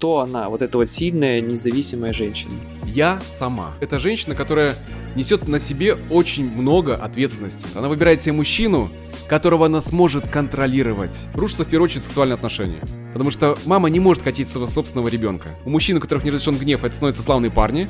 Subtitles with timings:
[0.00, 2.54] кто она, вот эта вот сильная, независимая женщина.
[2.86, 3.74] Я сама.
[3.82, 4.74] Это женщина, которая
[5.14, 7.66] несет на себе очень много ответственности.
[7.74, 8.90] Она выбирает себе мужчину,
[9.28, 11.26] которого она сможет контролировать.
[11.34, 12.80] Рушатся в первую очередь сексуальные отношения.
[13.12, 15.48] Потому что мама не может хотеть своего собственного ребенка.
[15.66, 17.86] У мужчин, у которых не разрешен гнев, это становятся славные парни.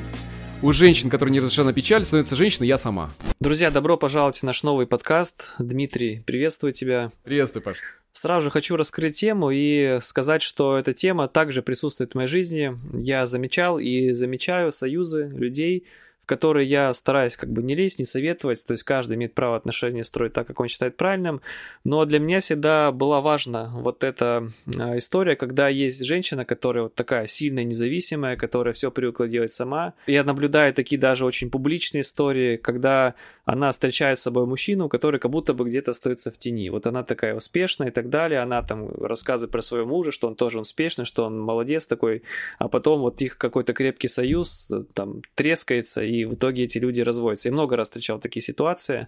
[0.61, 3.13] У женщин, которые не разрешена печаль, становится женщина «я сама».
[3.39, 5.55] Друзья, добро пожаловать в наш новый подкаст.
[5.59, 7.13] Дмитрий, приветствую тебя.
[7.23, 8.00] Приветствую, Паш.
[8.13, 12.77] Сразу же хочу раскрыть тему и сказать, что эта тема также присутствует в моей жизни.
[12.93, 15.85] Я замечал и замечаю союзы людей,
[16.21, 19.55] в которые я стараюсь как бы не лезть, не советовать, то есть каждый имеет право
[19.55, 21.41] отношения строить так, как он считает правильным,
[21.83, 26.95] но для меня всегда была важна вот эта а, история, когда есть женщина, которая вот
[26.95, 29.93] такая сильная, независимая, которая все привыкла делать сама.
[30.07, 35.31] Я наблюдаю такие даже очень публичные истории, когда она встречает с собой мужчину, который как
[35.31, 36.69] будто бы где-то остается в тени.
[36.69, 40.35] Вот она такая успешная и так далее, она там рассказывает про своего мужа, что он
[40.35, 42.23] тоже успешный, что он молодец такой,
[42.59, 47.49] а потом вот их какой-то крепкий союз там трескается, и в итоге эти люди разводятся.
[47.49, 49.07] Я много раз встречал такие ситуации.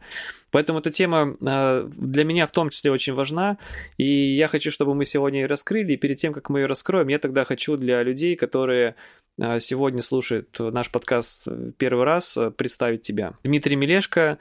[0.52, 3.58] Поэтому эта тема а, для меня в том числе очень важна,
[3.98, 7.08] и я хочу, чтобы мы сегодня ее раскрыли, и перед тем, как мы ее раскроем,
[7.10, 8.96] я тогда хочу для людей, которые
[9.40, 13.34] а, сегодня слушают наш подкаст первый раз, представить тебя.
[13.44, 14.38] Дмитрий Мелешко,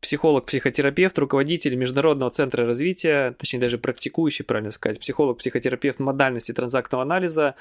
[0.00, 7.54] психолог-психотерапевт, руководитель Международного центра развития, точнее даже практикующий, правильно сказать, психолог-психотерапевт модальности транзактного анализа,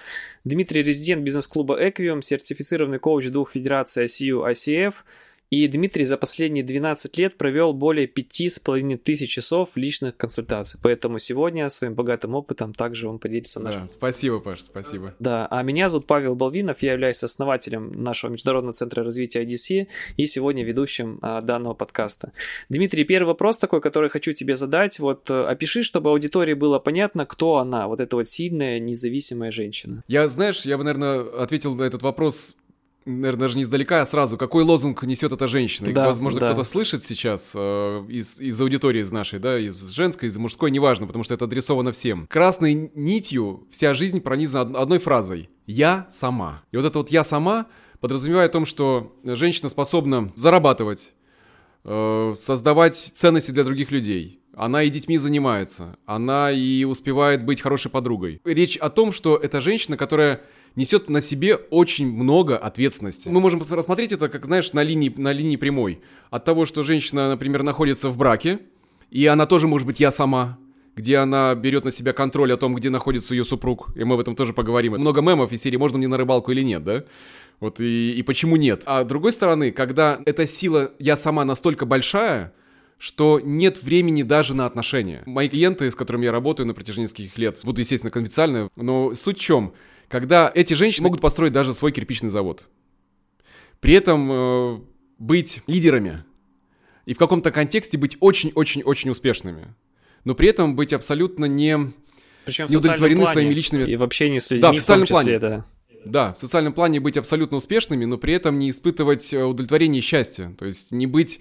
[0.44, 4.96] Дмитрий резидент бизнес-клуба Equium, сертифицированный коуч двух федераций ICU, ICF–
[5.50, 10.80] и Дмитрий за последние 12 лет провел более 5,5 тысяч часов личных консультаций.
[10.82, 13.82] Поэтому сегодня своим богатым опытом также он поделится нашим.
[13.82, 15.14] Да, спасибо, Паш, спасибо.
[15.20, 20.28] Да, а меня зовут Павел Балвинов, я являюсь основателем нашего Международного центра развития IDC и
[20.28, 22.32] сегодня ведущим а, данного подкаста.
[22.70, 25.00] Дмитрий, первый вопрос такой, который хочу тебе задать.
[25.00, 30.04] Вот э, опиши, чтобы аудитории было понятно, кто она, вот эта вот сильная, независимая женщина.
[30.08, 32.56] Я, знаешь, я бы, наверное, ответил на этот вопрос
[33.06, 35.92] наверное, даже не издалека, а сразу, какой лозунг несет эта женщина.
[35.94, 36.48] Да, возможно, да.
[36.48, 41.08] кто-то слышит сейчас э, из, из аудитории из нашей, да, из женской, из мужской, неважно,
[41.08, 42.28] потому что это адресовано всем.
[42.28, 46.64] Красной нитью вся жизнь пронизана одной фразой «я сама».
[46.72, 47.68] И вот это вот «я сама»
[48.00, 51.14] подразумевает о том, что женщина способна зарабатывать,
[51.84, 57.92] э, создавать ценности для других людей, она и детьми занимается, она и успевает быть хорошей
[57.92, 58.42] подругой.
[58.46, 60.42] Речь о том, что это женщина, которая
[60.76, 63.30] несет на себе очень много ответственности.
[63.30, 66.02] Мы можем рассмотреть это, как, знаешь, на линии, на линии прямой.
[66.30, 68.60] От того, что женщина, например, находится в браке,
[69.10, 70.58] и она тоже может быть я сама,
[70.96, 74.22] где она берет на себя контроль о том, где находится ее супруг, и мы об
[74.22, 74.94] этом тоже поговорим.
[74.94, 77.04] Много мемов из серии «Можно мне на рыбалку или нет», да?
[77.60, 78.84] Вот и, и почему нет?
[78.86, 82.54] А с другой стороны, когда эта сила «я сама» настолько большая,
[82.98, 85.22] что нет времени даже на отношения.
[85.26, 89.38] Мои клиенты, с которыми я работаю на протяжении нескольких лет, буду, естественно, конфиденциально, но суть
[89.38, 89.74] в чем?
[90.08, 92.68] Когда эти женщины могут построить даже свой кирпичный завод.
[93.80, 94.80] При этом э,
[95.20, 96.24] быть лидерами
[97.06, 99.68] и в каком-то контексте быть очень-очень-очень успешными.
[100.24, 101.94] Но при этом быть абсолютно не,
[102.46, 103.84] Причем не удовлетворены плане, своими личными...
[103.84, 105.56] И в общении с людьми да, в социальном в том числе, плане.
[105.58, 105.66] Да.
[106.06, 110.04] Да, в социальном плане быть абсолютно успешными, но при этом не испытывать э, удовлетворение и
[110.04, 110.56] счастье.
[110.58, 111.40] То есть не быть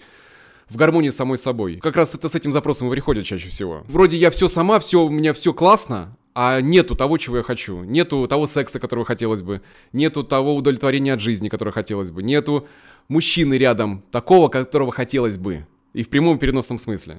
[0.69, 1.76] в гармонии с самой собой.
[1.76, 3.84] Как раз это с этим запросом и приходят чаще всего.
[3.88, 7.84] Вроде я все сама, все у меня все классно, а нету того, чего я хочу.
[7.84, 9.62] Нету того секса, которого хотелось бы.
[9.93, 12.22] Нету того удовлетворения от жизни, которое хотелось бы.
[12.22, 12.67] Нету
[13.06, 15.67] мужчины рядом, такого, которого хотелось бы.
[15.93, 17.19] И в прямом переносном смысле.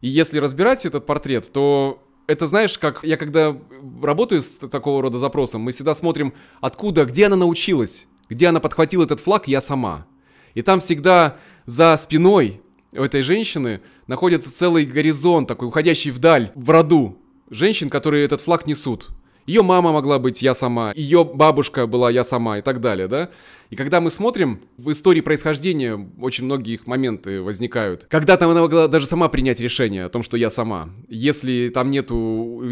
[0.00, 3.54] И если разбирать этот портрет, то это знаешь, как я когда
[4.02, 9.04] работаю с такого рода запросом, мы всегда смотрим, откуда, где она научилась, где она подхватила
[9.04, 10.06] этот флаг, я сама.
[10.54, 11.36] И там всегда
[11.66, 12.62] за спиной
[12.92, 17.18] у этой женщины находится целый горизонт, такой уходящий вдаль, в роду,
[17.50, 19.10] женщин, которые этот флаг несут.
[19.46, 23.30] Ее мама могла быть я сама, ее бабушка была я сама и так далее, да?
[23.70, 28.06] И когда мы смотрим, в истории происхождения очень многие их моменты возникают.
[28.10, 30.90] Когда там она могла даже сама принять решение о том, что я сама.
[31.08, 32.16] Если там нету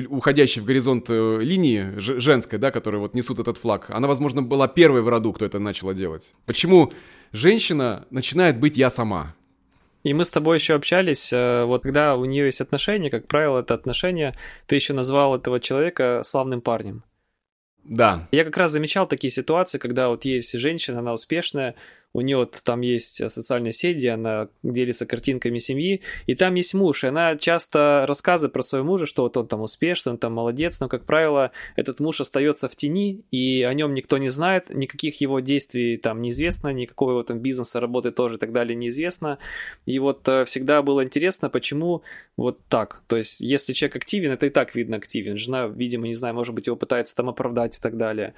[0.08, 4.68] уходящей в горизонт э, линии женской, да, которые вот несут этот флаг, она, возможно, была
[4.68, 6.34] первой в роду, кто это начала делать.
[6.46, 6.92] Почему
[7.32, 9.34] женщина начинает быть я сама?
[10.04, 13.60] И мы с тобой еще общались, э, вот когда у нее есть отношения, как правило,
[13.60, 14.34] это отношения,
[14.66, 17.02] ты еще назвал этого человека славным парнем.
[17.84, 18.28] Да.
[18.30, 21.74] Я как раз замечал такие ситуации, когда вот есть женщина, она успешная,
[22.14, 27.04] у нее вот там есть социальные сети, она делится картинками семьи, и там есть муж,
[27.04, 30.80] и она часто рассказывает про своего мужа, что вот он там успешный, он там молодец,
[30.80, 35.20] но, как правило, этот муж остается в тени, и о нем никто не знает, никаких
[35.20, 39.38] его действий там неизвестно, никакого его там бизнеса, работы тоже и так далее неизвестно.
[39.86, 42.02] И вот э, всегда было интересно, почему
[42.36, 43.02] вот так.
[43.06, 45.36] То есть, если человек активен, это и так видно активен.
[45.36, 48.34] Жена, видимо, не знаю, может быть, его пытается там оправдать и так далее.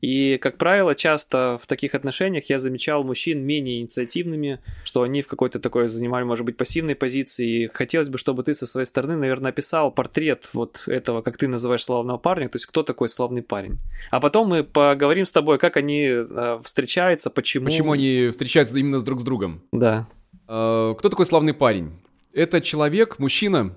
[0.00, 5.26] И, как правило, часто в таких отношениях я замечал мужчин менее инициативными, что они в
[5.26, 7.64] какой-то такой занимали, может быть, пассивной позиции.
[7.64, 11.48] И хотелось бы, чтобы ты со своей стороны, наверное, описал портрет вот этого, как ты
[11.48, 13.78] называешь, славного парня, то есть кто такой славный парень.
[14.10, 17.66] А потом мы поговорим с тобой, как они э, встречаются, почему...
[17.66, 19.62] Почему они встречаются именно с друг с другом.
[19.72, 20.08] Да.
[20.48, 21.92] Э, кто такой славный парень?
[22.32, 23.76] Это человек, мужчина,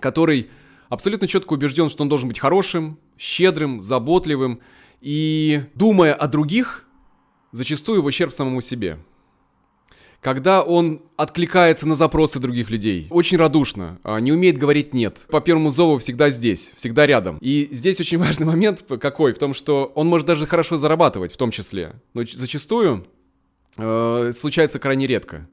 [0.00, 0.50] который
[0.88, 4.60] абсолютно четко убежден, что он должен быть хорошим, щедрым, заботливым,
[5.00, 6.85] и думая о других,
[7.52, 8.98] зачастую в ущерб самому себе.
[10.20, 15.26] Когда он откликается на запросы других людей, очень радушно, а, не умеет говорить «нет».
[15.30, 17.38] По первому зову всегда здесь, всегда рядом.
[17.40, 19.34] И здесь очень важный момент какой?
[19.34, 21.94] В том, что он может даже хорошо зарабатывать в том числе.
[22.14, 23.06] Но зачастую
[23.76, 25.48] э, случается крайне редко.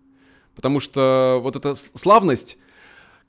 [0.56, 2.58] Потому что вот эта славность,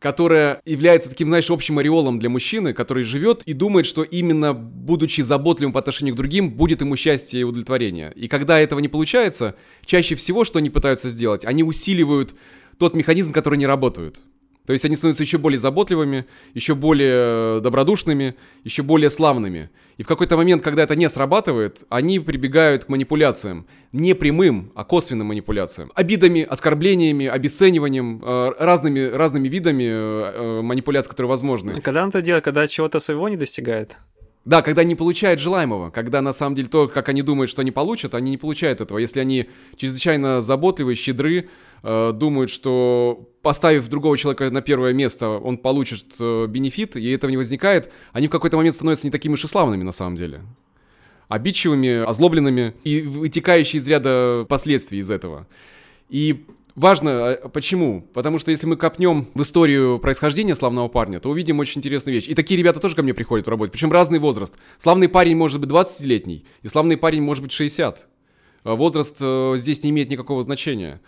[0.05, 5.23] которая является таким, знаешь, общим ореолом для мужчины, который живет и думает, что именно будучи
[5.23, 8.13] заботливым по отношению к другим, будет ему счастье и удовлетворение.
[8.15, 9.55] И когда этого не получается,
[9.87, 12.35] чаще всего, что они пытаются сделать, они усиливают
[12.79, 14.21] тот механизм, который не работает.
[14.67, 18.35] То есть они становятся еще более заботливыми, еще более добродушными,
[18.65, 19.71] еще более славными.
[19.99, 23.67] И в какой-то момент, когда это не срабатывает, они прибегают к манипуляциям.
[23.93, 25.93] Не прямым, а косвенным манипуляциям.
[25.95, 31.77] Обидами, оскорблениями, обесцениванием, э, разными, разными видами э, э, манипуляций, которые возможны.
[31.77, 32.45] Когда он это делает?
[32.45, 33.99] Когда чего-то своего не достигает?
[34.45, 37.71] Да, когда не получают желаемого, когда на самом деле то, как они думают, что они
[37.71, 38.99] получат, они не получают этого.
[38.99, 41.49] Если они чрезвычайно заботливые, щедры,
[41.83, 47.31] э, думают, что поставив другого человека на первое место, он получит э, бенефит, и этого
[47.31, 50.43] не возникает, они в какой-то момент становятся не такими уж и славными на самом деле.
[51.29, 55.47] Обидчивыми, озлобленными и вытекающие из ряда последствий из этого.
[56.11, 56.45] И
[56.75, 58.03] Важно, а, почему?
[58.13, 62.29] Потому что если мы копнем в историю происхождения славного парня, то увидим очень интересную вещь.
[62.29, 64.57] И такие ребята тоже ко мне приходят в работу, причем разный возраст.
[64.79, 68.09] Славный парень может быть 20-летний, и славный парень может быть 60.
[68.65, 71.01] А возраст э, здесь не имеет никакого значения.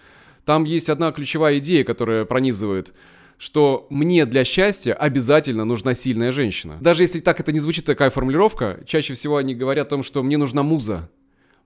[0.44, 2.94] Там есть одна ключевая идея, которая пронизывает
[3.38, 6.78] что мне для счастья обязательно нужна сильная женщина.
[6.80, 10.22] Даже если так это не звучит такая формулировка, чаще всего они говорят о том, что
[10.22, 11.10] мне нужна муза.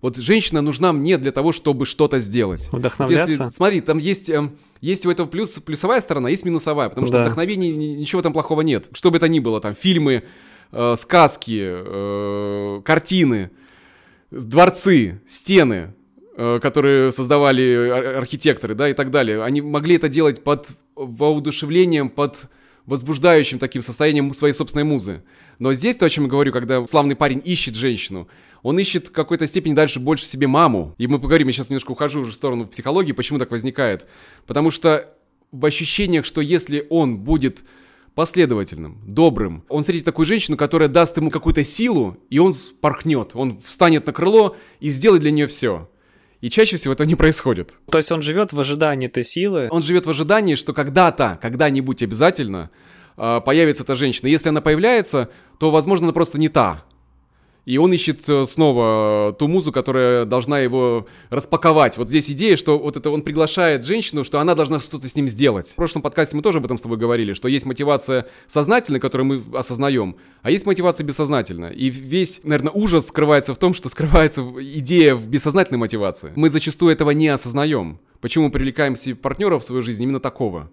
[0.01, 2.69] Вот женщина нужна мне для того, чтобы что-то сделать.
[2.73, 3.27] Вдохновляться?
[3.27, 4.51] Вот если, смотри, там есть, э,
[4.81, 7.25] есть у этого плюс, плюсовая сторона, есть минусовая, потому что да.
[7.25, 8.89] вдохновения ничего там плохого нет.
[8.93, 10.25] Что бы это ни было, там фильмы,
[10.73, 13.51] э, сказки, э, картины,
[14.31, 15.95] дворцы, стены,
[16.37, 19.43] э, которые создавали архитекторы, да, и так далее.
[19.43, 22.49] Они могли это делать под воодушевлением, под
[22.87, 25.23] возбуждающим таким состоянием своей собственной музы.
[25.59, 28.29] Но здесь то, о чем я говорю, когда славный парень ищет женщину,
[28.63, 30.95] он ищет в какой-то степени дальше больше себе маму.
[30.99, 34.07] И мы поговорим, я сейчас немножко ухожу уже в сторону психологии, почему так возникает.
[34.47, 35.15] Потому что
[35.53, 37.65] в ощущениях, что если он будет
[38.15, 39.65] последовательным, добрым.
[39.69, 44.13] Он встретит такую женщину, которая даст ему какую-то силу, и он порхнет, он встанет на
[44.13, 45.89] крыло и сделает для нее все.
[46.41, 47.75] И чаще всего это не происходит.
[47.91, 49.69] То есть он живет в ожидании этой силы?
[49.71, 52.71] Он живет в ожидании, что когда-то, когда-нибудь обязательно
[53.17, 54.27] э, появится эта женщина.
[54.27, 56.85] Если она появляется, то, возможно, она просто не та.
[57.65, 61.99] И он ищет э, снова ту музу, которая должна его распаковать.
[61.99, 65.29] Вот здесь идея, что вот это он приглашает женщину, что она должна что-то с ним
[65.29, 65.69] сделать.
[65.73, 69.27] В прошлом подкасте мы тоже об этом с тобой говорили, что есть мотивация сознательная, которую
[69.27, 71.71] мы осознаем, а есть мотивация бессознательная.
[71.71, 76.33] И весь, наверное, ужас скрывается в том, что скрывается идея в бессознательной мотивации.
[76.37, 78.01] Мы зачастую этого не осознаем.
[78.21, 80.71] Почему привлекаем себе партнеров в свою жизнь именно такого?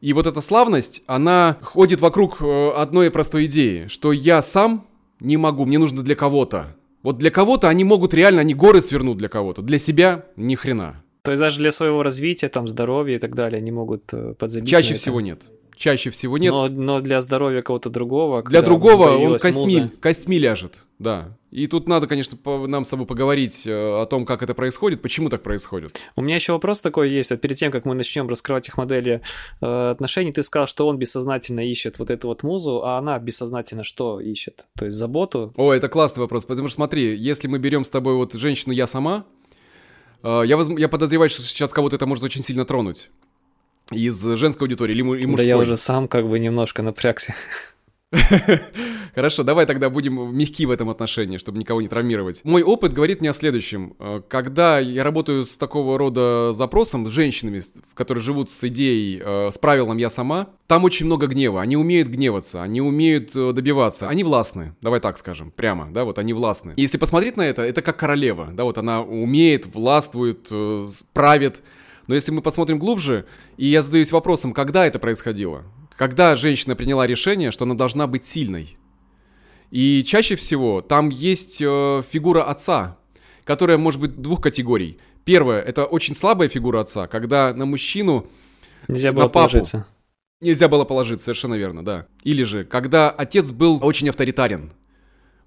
[0.00, 4.86] И вот эта славность, она ходит вокруг э, одной простой идеи, что я сам
[5.20, 6.76] не могу, мне нужно для кого-то.
[7.02, 9.62] Вот для кого-то они могут реально, они горы свернуть для кого-то.
[9.62, 11.02] Для себя ни хрена.
[11.22, 14.70] То есть даже для своего развития, там, здоровья и так далее, они могут э, подзабить
[14.70, 15.50] Чаще всего нет.
[15.76, 16.52] Чаще всего нет.
[16.52, 18.42] Но, но для здоровья кого-то другого...
[18.42, 19.90] Для другого он костьми, муза...
[20.00, 21.36] костьми ляжет, да.
[21.50, 25.02] И тут надо, конечно, по, нам с тобой поговорить э, о том, как это происходит,
[25.02, 26.00] почему так происходит.
[26.16, 27.30] У меня еще вопрос такой есть.
[27.30, 29.20] Вот перед тем, как мы начнем раскрывать их модели
[29.60, 33.84] э, отношений, ты сказал, что он бессознательно ищет вот эту вот музу, а она бессознательно
[33.84, 34.66] что ищет?
[34.78, 35.52] То есть заботу?
[35.56, 38.86] О, это классный вопрос, потому что смотри, если мы берем с тобой вот женщину «я
[38.86, 39.26] сама»,
[40.22, 40.68] э, я, воз...
[40.78, 43.10] я подозреваю, что сейчас кого-то это может очень сильно тронуть
[43.92, 45.36] из женской аудитории или, и мужской.
[45.36, 47.34] Да я уже сам как бы немножко напрягся.
[49.14, 52.42] Хорошо, давай тогда будем мягки в этом отношении, чтобы никого не травмировать.
[52.44, 53.94] Мой опыт говорит мне о следующем.
[53.98, 57.62] Э, когда я работаю с такого рода запросом, с женщинами,
[57.94, 61.60] которые живут с идеей, э, с правилом «я сама», там очень много гнева.
[61.60, 64.08] Они умеют гневаться, они умеют э, добиваться.
[64.08, 66.74] Они властны, давай так скажем, прямо, да, вот они властны.
[66.76, 70.48] И если посмотреть на это, это как королева, да, вот она умеет, властвует,
[71.12, 71.62] правит.
[72.06, 75.64] Но если мы посмотрим глубже, и я задаюсь вопросом, когда это происходило?
[75.96, 78.76] когда женщина приняла решение, что она должна быть сильной.
[79.70, 82.98] И чаще всего там есть э, фигура отца,
[83.44, 84.98] которая может быть двух категорий.
[85.24, 88.26] Первое, это очень слабая фигура отца, когда на мужчину...
[88.86, 89.86] Нельзя было папу, положиться.
[90.40, 92.06] Нельзя было положиться, совершенно верно, да.
[92.22, 94.72] Или же, когда отец был очень авторитарен,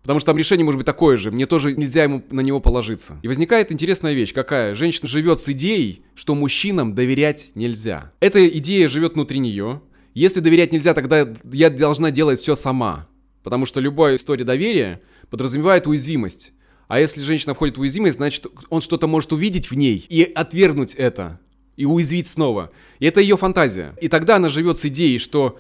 [0.02, 3.20] Потому что там решение может быть такое же, мне тоже нельзя ему на него положиться.
[3.22, 4.74] И возникает интересная вещь, какая?
[4.74, 8.12] Женщина живет с идеей, что мужчинам доверять нельзя.
[8.20, 9.82] Эта идея живет внутри нее,
[10.14, 13.08] если доверять нельзя, тогда я должна делать все сама.
[13.44, 16.52] Потому что любая история доверия подразумевает уязвимость.
[16.88, 20.96] А если женщина входит в уязвимость, значит, он что-то может увидеть в ней и отвергнуть
[20.96, 21.40] это.
[21.78, 22.72] И уязвить снова.
[23.00, 23.96] И это ее фантазия.
[24.02, 25.60] И тогда она живет с идеей, что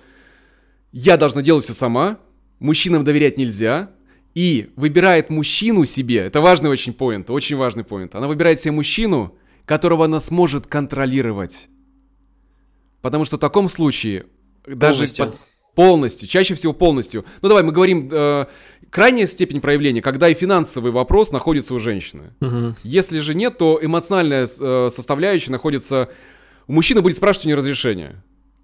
[0.92, 2.18] я должна делать все сама,
[2.60, 3.92] мужчинам доверять нельзя,
[4.36, 9.36] и выбирает мужчину себе, это важный очень поинт, очень важный поинт, она выбирает себе мужчину,
[9.66, 11.68] которого она сможет контролировать.
[13.02, 14.26] Потому что в таком случае
[14.66, 15.26] даже полностью.
[15.26, 15.36] Под,
[15.76, 17.26] полностью, чаще всего полностью.
[17.42, 18.46] Ну давай, мы говорим э,
[18.90, 22.34] крайняя степень проявления, когда и финансовый вопрос находится у женщины.
[22.42, 22.76] Угу.
[22.84, 26.10] Если же нет, то эмоциональная э, составляющая находится...
[26.68, 28.22] У мужчины будет спрашивать у нее разрешение.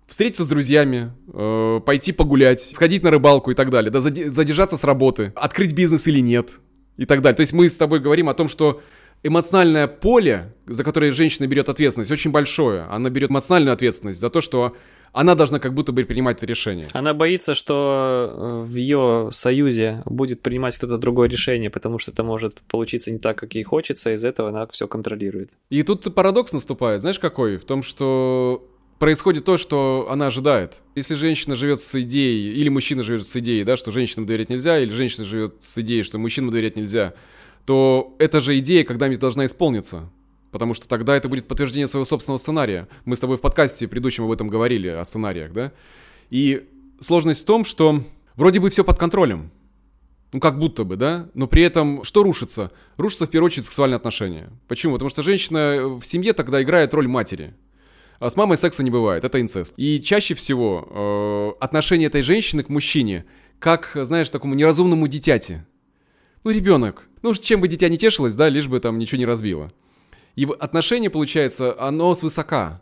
[0.08, 4.84] Встретиться с друзьями, э, пойти погулять, сходить на рыбалку и так далее, да, задержаться с
[4.84, 6.60] работы, открыть бизнес или нет
[6.98, 7.36] и так далее.
[7.36, 8.82] То есть мы с тобой говорим о том, что
[9.24, 12.84] эмоциональное поле, за которое женщина берет ответственность, очень большое.
[12.84, 14.76] Она берет эмоциональную ответственность за то, что
[15.12, 16.88] она должна как будто бы принимать это решение.
[16.92, 22.24] Она боится, что э, в ее союзе будет принимать кто-то другое решение, потому что это
[22.24, 25.52] может получиться не так, как ей хочется, из этого она все контролирует.
[25.70, 27.58] И тут парадокс наступает, знаешь какой?
[27.58, 28.68] В том, что
[29.00, 30.82] происходит то, что она ожидает.
[30.96, 34.80] Если женщина живет с идеей, или мужчина живет с идеей, да, что женщинам доверять нельзя,
[34.80, 37.14] или женщина живет с идеей, что мужчинам доверять нельзя,
[37.66, 40.10] то эта же идея когда-нибудь должна исполниться
[40.56, 42.88] потому что тогда это будет подтверждение своего собственного сценария.
[43.04, 45.74] Мы с тобой в подкасте предыдущем об этом говорили, о сценариях, да?
[46.30, 46.66] И
[47.02, 48.06] сложность в том, что
[48.38, 49.52] вроде бы все под контролем,
[50.32, 51.30] ну, как будто бы, да?
[51.34, 52.72] Но при этом что рушится?
[52.96, 54.50] Рушится, в первую очередь, сексуальные отношения.
[54.70, 54.94] Почему?
[54.94, 57.54] Потому что женщина в семье тогда играет роль матери.
[58.19, 59.74] А с мамой секса не бывает, это инцест.
[59.77, 63.25] И чаще всего э, отношение этой женщины к мужчине,
[63.60, 65.60] как, знаешь, такому неразумному дитяти.
[66.43, 67.07] Ну, ребенок.
[67.22, 69.72] Ну, чем бы дитя не тешилось, да, лишь бы там ничего не разбило.
[70.36, 72.81] И отношение, получается, оно свысока.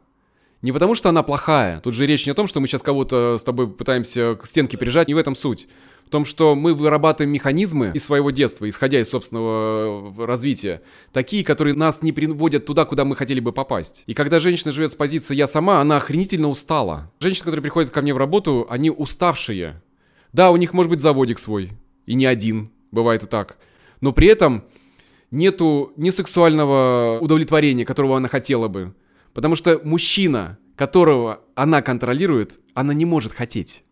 [0.64, 1.82] Не потому, что она плохая.
[1.82, 4.78] Тут же речь не о том, что мы сейчас кого-то с тобой пытаемся к стенке
[4.78, 5.68] прижать, не в этом суть.
[6.06, 11.44] В том, что мы вырабатываем механизмы из своего детства, исходя из собственного э, развития, такие,
[11.44, 14.04] которые нас не приводят туда, куда мы хотели бы попасть.
[14.08, 17.12] И когда женщина живет с позиции «я сама», она охренительно устала.
[17.20, 19.82] Женщины, которые приходят ко мне в работу, они уставшие.
[20.32, 21.72] Да, у них может быть заводик свой,
[22.06, 23.58] и не один, бывает и так.
[24.00, 24.64] Но при этом
[25.30, 28.94] нету ни сексуального удовлетворения, которого она хотела бы.
[29.34, 33.84] Потому что мужчина, которого она контролирует, она не может хотеть.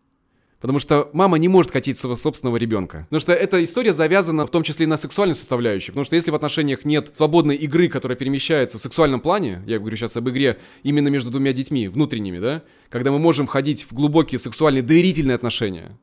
[0.62, 3.06] Потому что мама не может хотеть своего собственного ребенка.
[3.10, 5.88] Потому что эта история завязана в том числе и на сексуальной составляющей.
[5.90, 9.96] Потому что если в отношениях нет свободной игры, которая перемещается в сексуальном плане, я говорю
[9.96, 14.38] сейчас об игре именно между двумя детьми, внутренними, да, когда мы можем входить в глубокие
[14.38, 15.98] сексуальные доверительные отношения,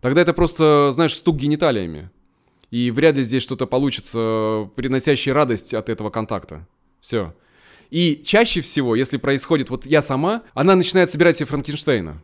[0.00, 2.10] тогда это просто, знаешь, стук гениталиями.
[2.70, 6.68] И вряд ли здесь что-то получится, приносящее радость от этого контакта.
[7.00, 7.34] Все.
[7.92, 12.22] И чаще всего, если происходит вот я сама, она начинает собирать себе Франкенштейна.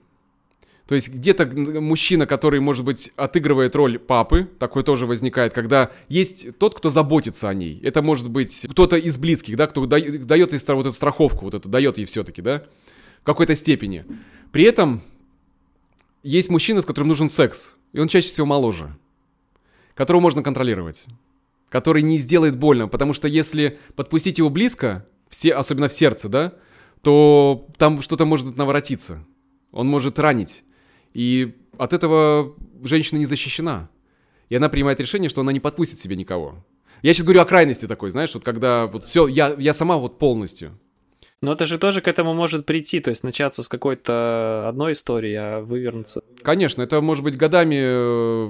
[0.86, 6.58] То есть где-то мужчина, который, может быть, отыгрывает роль папы, такой тоже возникает, когда есть
[6.58, 7.78] тот, кто заботится о ней.
[7.82, 11.68] Это может быть кто-то из близких, да, кто дает ей вот эту страховку, вот это
[11.68, 12.64] дает ей все-таки, да,
[13.20, 14.06] в какой-то степени.
[14.50, 15.02] При этом
[16.22, 18.96] есть мужчина, с которым нужен секс, и он чаще всего моложе
[19.98, 21.06] которого можно контролировать,
[21.68, 26.54] который не сделает больно, потому что если подпустить его близко, все, особенно в сердце, да,
[27.02, 29.24] то там что-то может наворотиться,
[29.72, 30.64] он может ранить,
[31.14, 33.90] и от этого женщина не защищена,
[34.48, 36.64] и она принимает решение, что она не подпустит себе никого.
[37.02, 40.18] Я сейчас говорю о крайности такой, знаешь, вот когда вот все, я, я сама вот
[40.18, 40.78] полностью.
[41.40, 45.34] Но это же тоже к этому может прийти, то есть начаться с какой-то одной истории,
[45.34, 46.24] а вывернуться.
[46.42, 48.46] Конечно, это может быть годами э,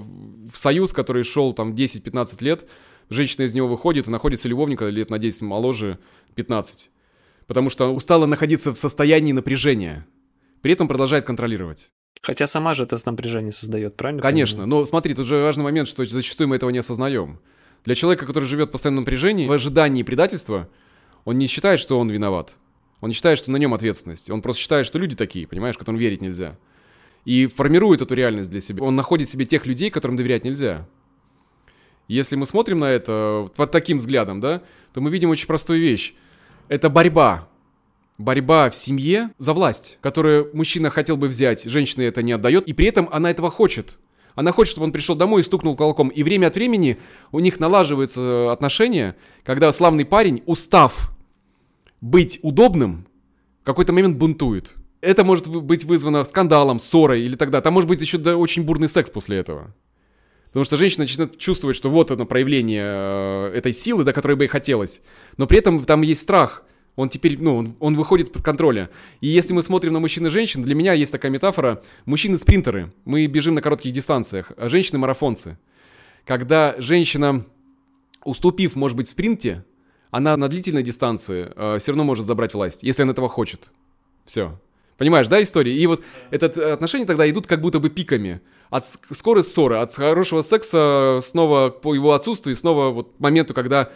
[0.51, 2.67] в союз, который шел там 10-15 лет,
[3.11, 5.99] женщина из него выходит и находится любовника лет на 10 моложе
[6.35, 6.91] 15.
[7.47, 10.07] Потому что устала находиться в состоянии напряжения.
[10.61, 11.91] При этом продолжает контролировать.
[12.21, 14.21] Хотя сама же это напряжение создает, правильно?
[14.21, 17.41] Конечно, но смотри, тут же важный момент, что зачастую мы этого не осознаем.
[17.85, 20.69] Для человека, который живет в постоянном напряжении, в ожидании предательства,
[21.25, 22.57] он не считает, что он виноват.
[23.01, 24.31] Он не считает, что на нем ответственность.
[24.31, 26.59] Он просто считает, что люди такие, понимаешь, которым верить нельзя.
[27.25, 28.83] И формирует эту реальность для себя.
[28.83, 30.89] Он находит себе тех людей, которым доверять нельзя.
[32.09, 34.63] Если мы смотрим на это под таким взглядом, да,
[34.95, 36.15] то мы видим очень простую вещь.
[36.69, 37.49] Это борьба.
[38.17, 42.73] Борьба в семье за власть, которую мужчина хотел бы взять, женщина это не отдает, и
[42.73, 43.99] при этом она этого хочет.
[44.35, 46.09] Она хочет, чтобы он пришел домой и стукнул колоком.
[46.09, 46.99] И время от времени
[47.33, 51.11] у них налаживаются отношения, когда славный парень, устав
[52.01, 53.07] быть удобным,
[53.63, 54.75] в какой-то момент бунтует.
[55.01, 57.61] Это может быть вызвано скандалом, ссорой или тогда.
[57.61, 59.75] Там может быть еще очень бурный секс после этого.
[60.49, 64.45] Потому что женщина начинает чувствовать, что вот оно проявление э, этой силы, до которой бы
[64.45, 65.03] ей хотелось.
[65.37, 66.65] Но при этом там есть страх.
[66.97, 68.91] Он теперь, ну, он, он выходит из-под контроля.
[69.21, 71.83] И если мы смотрим на мужчин и женщин, для меня есть такая метафора.
[72.07, 75.59] Мужчины спринтеры, мы бежим на коротких дистанциях, а женщины марафонцы.
[76.25, 77.45] Когда женщина,
[78.25, 79.65] уступив, может быть, в спринте,
[80.11, 83.71] она на длительной дистанции э, все равно может забрать власть, если она этого хочет.
[84.25, 84.59] Все.
[84.99, 85.75] Понимаешь, да, история?
[85.77, 88.41] И вот это отношения тогда идут как будто бы пиками.
[88.69, 93.91] От скорой ссоры, от хорошего секса снова по его отсутствию, снова вот моменту, когда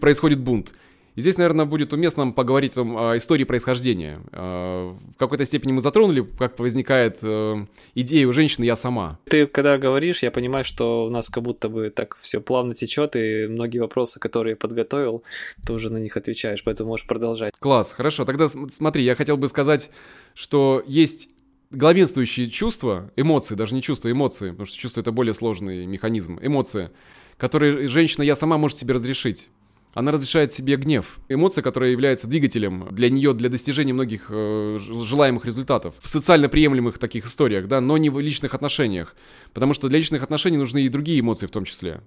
[0.00, 0.74] происходит бунт.
[1.14, 4.20] И здесь, наверное, будет уместно поговорить о истории происхождения.
[4.32, 9.18] А, в какой-то степени мы затронули, как возникает э, идея у женщины «я сама».
[9.24, 13.14] Ты, когда говоришь, я понимаю, что у нас как будто бы так все плавно течет,
[13.16, 15.22] и многие вопросы, которые я подготовил,
[15.66, 17.52] ты уже на них отвечаешь, поэтому можешь продолжать.
[17.58, 18.24] Класс, хорошо.
[18.24, 19.90] Тогда смотри, я хотел бы сказать,
[20.34, 21.28] что есть
[21.72, 26.90] главенствующие чувства, эмоции, даже не чувства, эмоции, потому что чувство— это более сложный механизм, эмоции,
[27.36, 29.48] которые женщина «я сама» может себе разрешить.
[29.94, 35.44] Она разрешает себе гнев, эмоция, которая является двигателем для нее, для достижения многих э, желаемых
[35.44, 35.94] результатов.
[36.00, 39.14] В социально приемлемых таких историях, да, но не в личных отношениях.
[39.52, 42.00] Потому что для личных отношений нужны и другие эмоции в том числе.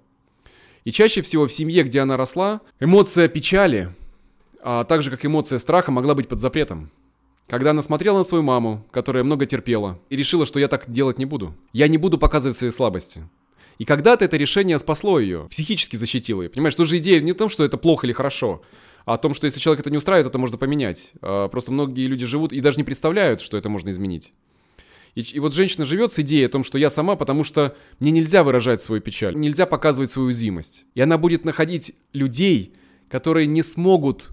[0.84, 3.94] И чаще всего в семье, где она росла, эмоция печали,
[4.62, 6.90] а также как эмоция страха могла быть под запретом.
[7.46, 11.18] Когда она смотрела на свою маму, которая много терпела, и решила, что я так делать
[11.18, 11.54] не буду.
[11.72, 13.28] Я не буду показывать свои слабости.
[13.78, 16.50] И когда-то это решение спасло ее, психически защитило ее.
[16.50, 18.62] Понимаешь, тоже идея не в том, что это плохо или хорошо,
[19.04, 21.12] а о том, что если человек это не устраивает, это можно поменять.
[21.20, 24.32] А, просто многие люди живут и даже не представляют, что это можно изменить.
[25.14, 28.10] И, и вот женщина живет с идеей о том, что я сама, потому что мне
[28.10, 30.84] нельзя выражать свою печаль, нельзя показывать свою уязвимость.
[30.94, 32.74] И она будет находить людей,
[33.08, 34.30] которые не смогут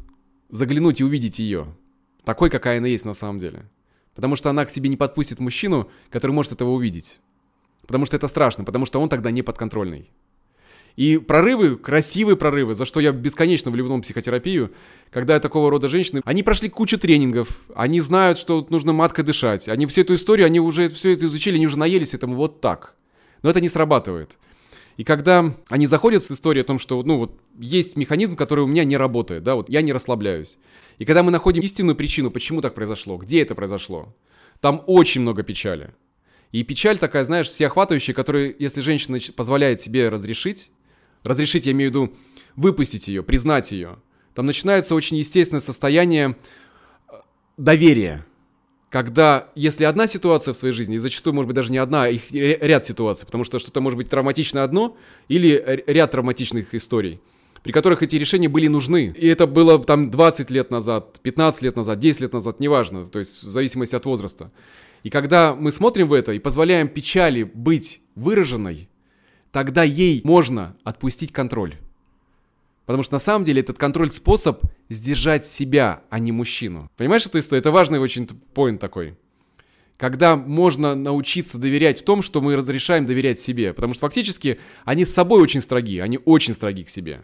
[0.50, 1.76] заглянуть и увидеть ее,
[2.24, 3.70] такой, какая она есть на самом деле.
[4.16, 7.20] Потому что она к себе не подпустит мужчину, который может этого увидеть.
[7.88, 10.10] Потому что это страшно, потому что он тогда не подконтрольный.
[10.96, 14.72] И прорывы, красивые прорывы, за что я бесконечно влюблен в психотерапию,
[15.10, 19.88] когда такого рода женщины, они прошли кучу тренингов, они знают, что нужно маткой дышать, они
[19.88, 22.94] всю эту историю, они уже все это изучили, они уже наелись этому вот так.
[23.42, 24.38] Но это не срабатывает.
[24.98, 28.68] И когда они заходят с историей о том, что, ну, вот есть механизм, который у
[28.68, 30.60] меня не работает, да, вот я не расслабляюсь.
[31.00, 34.16] И когда мы находим истинную причину, почему так произошло, где это произошло,
[34.60, 35.92] там очень много печали.
[36.54, 40.70] И печаль такая, знаешь, всеохватывающая, которую, если женщина позволяет себе разрешить,
[41.24, 42.14] разрешить, я имею в виду,
[42.56, 43.98] выпустить ее, признать ее,
[44.36, 46.38] там начинается очень естественное состояние
[47.10, 47.14] э,
[47.58, 48.24] доверия.
[48.92, 52.10] Когда, если одна ситуация в своей жизни, и зачастую, может быть, даже не одна, а
[52.10, 54.96] их ряд ситуаций, потому что что-то может быть травматично одно,
[55.28, 57.20] или ряд травматичных историй,
[57.64, 59.12] при которых эти решения были нужны.
[59.18, 63.18] И это было там 20 лет назад, 15 лет назад, 10 лет назад, неважно, то
[63.18, 64.52] есть в зависимости от возраста.
[65.04, 68.90] И когда мы смотрим в это и позволяем печали быть выраженной,
[69.52, 71.76] тогда ей можно отпустить контроль.
[72.86, 76.90] Потому что на самом деле этот контроль способ сдержать себя, а не мужчину.
[76.98, 77.62] Понимаешь эту историю?
[77.62, 79.18] Это важный очень поинт такой.
[79.98, 83.74] Когда можно научиться доверять в том, что мы разрешаем доверять себе.
[83.74, 87.24] Потому что фактически они с собой очень строги, они очень строги к себе.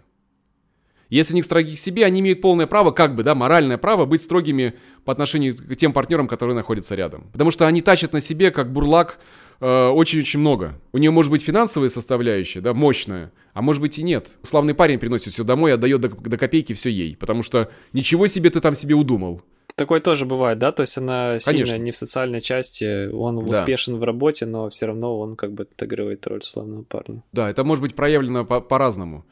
[1.09, 4.21] Если они строги к себе, они имеют полное право, как бы, да, моральное право быть
[4.21, 7.29] строгими по отношению к тем партнерам, которые находятся рядом.
[7.31, 9.19] Потому что они тащат на себе, как бурлак,
[9.59, 10.79] э, очень-очень много.
[10.93, 14.27] У нее может быть финансовая составляющая, да, мощная, а может быть и нет.
[14.43, 18.49] Славный парень приносит все домой, отдает до, до копейки все ей, потому что ничего себе
[18.51, 19.41] ты там себе удумал.
[19.75, 20.71] Такое тоже бывает, да?
[20.73, 21.65] То есть она Конечно.
[21.65, 23.61] сильно не в социальной части, он да.
[23.61, 27.23] успешен в работе, но все равно он как бы отыгрывает роль славного парня.
[27.31, 29.25] Да, это может быть проявлено по- по-разному.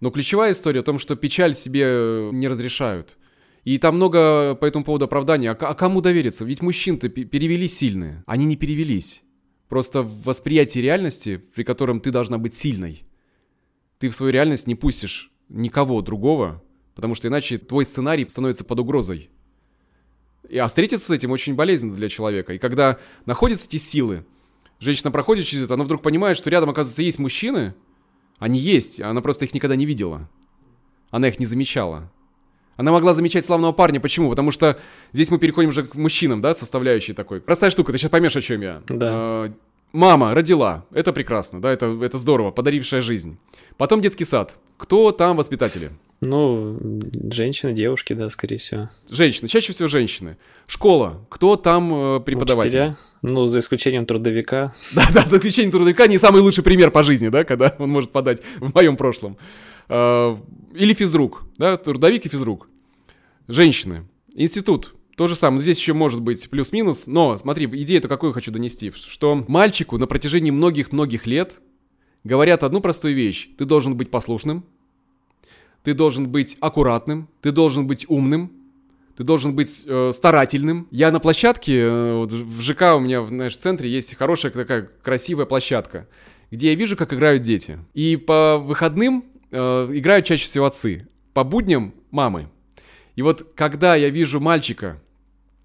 [0.00, 3.18] Но ключевая история о том, что печаль себе э, не разрешают.
[3.64, 5.48] И там много по этому поводу оправданий.
[5.48, 6.44] А, а кому довериться?
[6.44, 8.24] Ведь мужчин-то перевели сильные.
[8.26, 9.22] Они не перевелись.
[9.68, 13.04] Просто в восприятии реальности, при котором ты должна быть сильной,
[13.98, 16.62] ты в свою реальность не пустишь никого другого,
[16.94, 19.30] потому что иначе твой сценарий становится под угрозой.
[20.48, 22.54] И, а встретиться с этим очень болезненно для человека.
[22.54, 24.24] И когда находятся эти силы,
[24.80, 27.74] женщина проходит через это, она вдруг понимает, что рядом, оказывается, есть мужчины,
[28.40, 30.28] они есть, она просто их никогда не видела.
[31.10, 32.10] Она их не замечала.
[32.76, 34.00] Она могла замечать славного парня.
[34.00, 34.30] Почему?
[34.30, 34.78] Потому что
[35.12, 37.42] здесь мы переходим уже к мужчинам, да, составляющей такой.
[37.42, 38.82] Простая штука, ты сейчас поймешь, о чем я.
[38.88, 39.08] Да.
[39.10, 39.52] А,
[39.92, 40.86] мама родила.
[40.90, 43.36] Это прекрасно, да, это, это здорово, подарившая жизнь.
[43.76, 44.56] Потом детский сад.
[44.78, 45.92] Кто там воспитатели?
[46.20, 46.78] Ну,
[47.30, 48.90] женщины, девушки, да, скорее всего.
[49.08, 50.36] Женщины, чаще всего женщины.
[50.66, 52.68] Школа, кто там э, преподаватель?
[52.68, 54.74] Учителя, ну, за исключением трудовика.
[54.94, 58.42] Да-да, за исключением трудовика не самый лучший пример по жизни, да, когда он может подать
[58.58, 59.38] в моем прошлом.
[59.88, 60.36] Э,
[60.74, 62.68] или физрук, да, трудовик и физрук.
[63.48, 64.06] Женщины.
[64.34, 65.62] Институт, то же самое.
[65.62, 70.50] Здесь еще может быть плюс-минус, но смотри, идею-то какую хочу донести, что мальчику на протяжении
[70.50, 71.62] многих-многих лет
[72.24, 73.48] говорят одну простую вещь.
[73.56, 74.66] Ты должен быть послушным,
[75.82, 78.52] ты должен быть аккуратным, ты должен быть умным,
[79.16, 80.88] ты должен быть э, старательным.
[80.90, 84.88] Я на площадке, э, вот в ЖК у меня, знаешь, в центре есть хорошая такая
[85.02, 86.08] красивая площадка,
[86.50, 87.78] где я вижу, как играют дети.
[87.92, 89.58] И по выходным э,
[89.92, 92.48] играют чаще всего отцы, по будням мамы.
[93.16, 95.00] И вот когда я вижу мальчика,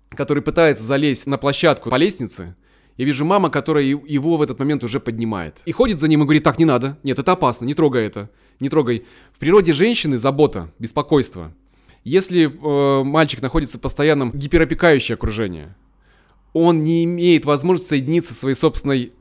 [0.10, 2.56] который пытается залезть на площадку по лестнице,
[2.98, 5.62] я вижу мама, которая его в этот момент уже поднимает.
[5.66, 8.30] И ходит за ним и говорит, так, не надо, нет, это опасно, не трогай это,
[8.60, 9.06] не трогай.
[9.34, 11.54] В природе женщины забота, беспокойство.
[12.04, 15.74] Если э, мальчик находится в постоянном гиперопекающем окружении,
[16.54, 19.12] он не имеет возможности соединиться со своей собственной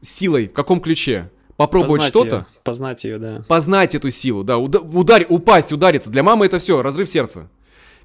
[0.00, 0.48] силой.
[0.48, 1.30] В каком ключе?
[1.56, 2.46] Попробовать что-то.
[2.62, 3.44] Познать ее, да.
[3.48, 4.58] Познать эту силу, да.
[4.58, 6.10] Ударь, упасть, удариться.
[6.10, 7.50] Для мамы это все, разрыв сердца.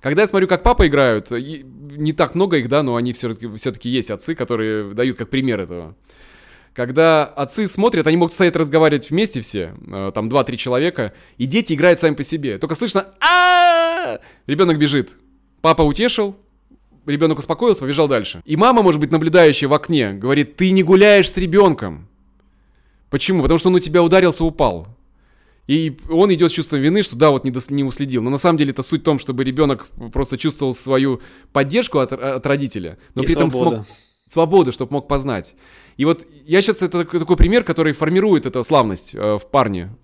[0.01, 3.71] Когда я смотрю, как папа играют, не так много их, да, но они все-таки все
[3.83, 5.95] есть отцы, которые дают как пример этого.
[6.73, 11.73] Когда отцы смотрят, они могут стоять разговаривать вместе все, э, там 2-3 человека, и дети
[11.73, 12.57] играют сами по себе.
[12.57, 15.15] Только слышно а Ребенок бежит.
[15.61, 16.35] Папа утешил,
[17.05, 18.41] ребенок успокоился, побежал дальше.
[18.45, 22.07] И мама, может быть, наблюдающая в окне, говорит, ты не гуляешь с ребенком.
[23.09, 23.43] Почему?
[23.43, 24.87] Потому что он у тебя ударился, упал.
[25.67, 28.21] И он идет с чувством вины, что да, вот не, дос, не уследил.
[28.23, 31.21] Но на самом деле это суть в том, чтобы ребенок просто чувствовал свою
[31.53, 33.83] поддержку от, от родителя, но и при этом свобода.
[33.83, 35.55] смог свободу, чтобы мог познать.
[35.97, 39.95] И вот я сейчас это такой пример, который формирует эту славность э, в парне.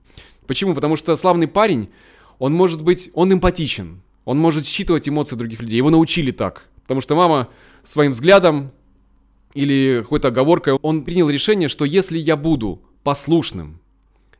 [0.46, 0.74] Почему?
[0.74, 1.90] Потому что славный парень,
[2.38, 5.78] он может быть, он эмпатичен, он может считывать эмоции других людей.
[5.78, 7.50] Его научили так, потому что мама
[7.84, 8.72] своим взглядом
[9.54, 13.80] или какой-то оговоркой, он принял решение, что если я буду послушным,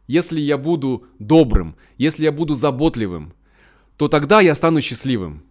[0.08, 3.34] если я буду добрым, если я буду заботливым,
[3.98, 5.44] то тогда я стану счастливым.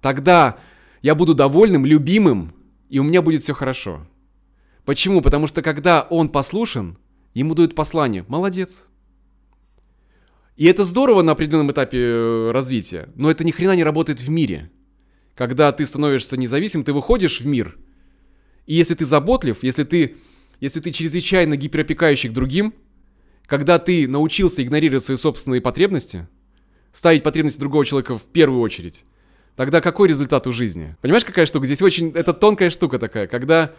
[0.00, 0.58] Тогда
[1.02, 2.52] я буду довольным, любимым,
[2.88, 4.06] и у меня будет все хорошо.
[4.84, 5.20] Почему?
[5.20, 6.98] Потому что когда он послушен,
[7.34, 8.86] ему дают послание «молодец».
[10.56, 14.28] И это здорово на определенном этапе э, развития, но это ни хрена не работает в
[14.28, 14.72] мире.
[15.36, 17.78] Когда ты становишься независимым, ты выходишь в мир,
[18.66, 20.16] и если ты заботлив, если ты,
[20.58, 22.74] если ты чрезвычайно гиперопекающий к другим–
[23.48, 26.28] когда ты научился игнорировать свои собственные потребности,
[26.92, 29.06] ставить потребности другого человека в первую очередь,
[29.58, 30.94] тогда какой результат у жизни?
[31.00, 31.66] Понимаешь, какая штука?
[31.66, 33.72] Здесь очень, это тонкая штука такая, когда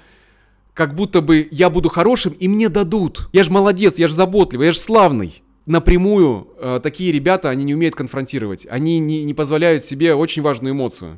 [0.74, 3.30] как будто бы я буду хорошим и мне дадут.
[3.32, 5.42] Я же молодец, я же заботливый, я же славный.
[5.66, 8.68] Напрямую э, такие ребята, они не умеют конфронтировать.
[8.70, 11.18] Они не, не позволяют себе очень важную эмоцию.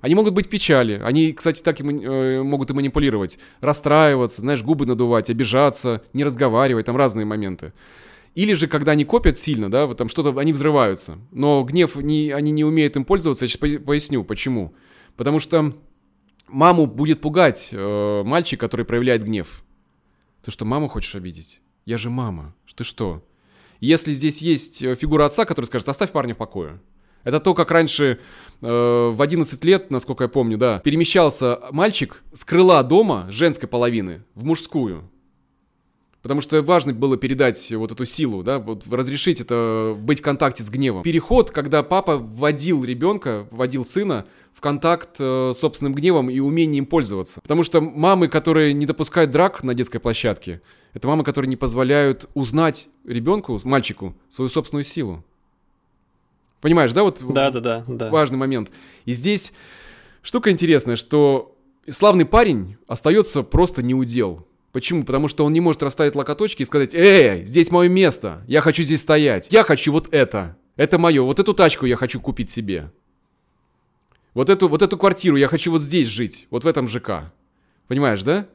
[0.00, 1.02] Они могут быть печали.
[1.04, 3.40] Они, кстати, так и э, могут и манипулировать.
[3.60, 7.72] Расстраиваться, знаешь, губы надувать, обижаться, не разговаривать, там разные моменты.
[8.34, 11.18] Или же, когда они копят сильно, да, вот там что-то, они взрываются.
[11.32, 13.44] Но гнев, не, они не умеют им пользоваться.
[13.44, 14.74] Я сейчас поясню, почему.
[15.16, 15.74] Потому что
[16.48, 19.64] маму будет пугать э, мальчик, который проявляет гнев.
[20.44, 21.60] Ты что, маму хочешь обидеть?
[21.84, 22.54] Я же мама.
[22.76, 23.24] Ты что?
[23.80, 26.80] Если здесь есть э, фигура отца, который скажет, оставь парня в покое.
[27.24, 28.20] Это то, как раньше
[28.60, 34.22] э, в 11 лет, насколько я помню, да, перемещался мальчик с крыла дома женской половины
[34.34, 35.10] в мужскую.
[36.22, 40.64] Потому что важно было передать вот эту силу, да, вот разрешить это быть в контакте
[40.64, 41.02] с гневом.
[41.02, 46.86] Переход, когда папа вводил ребенка, вводил сына в контакт э, с собственным гневом и умением
[46.86, 47.40] пользоваться.
[47.40, 50.60] Потому что мамы, которые не допускают драк на детской площадке,
[50.92, 55.24] это мамы, которые не позволяют узнать ребенку, мальчику, свою собственную силу.
[56.60, 58.10] Понимаешь, да, вот да, да, да, да.
[58.10, 58.72] важный момент.
[59.04, 59.52] И здесь
[60.22, 61.56] штука интересная, что
[61.88, 64.47] славный парень остается просто неудел.
[64.72, 65.04] Почему?
[65.04, 68.82] Потому что он не может расставить локоточки и сказать, эй, здесь мое место, я хочу
[68.82, 72.92] здесь стоять, я хочу вот это, это мое, вот эту тачку я хочу купить себе.
[74.34, 77.32] Вот эту, вот эту квартиру я хочу вот здесь жить, вот в этом ЖК.
[77.88, 78.46] Понимаешь, да?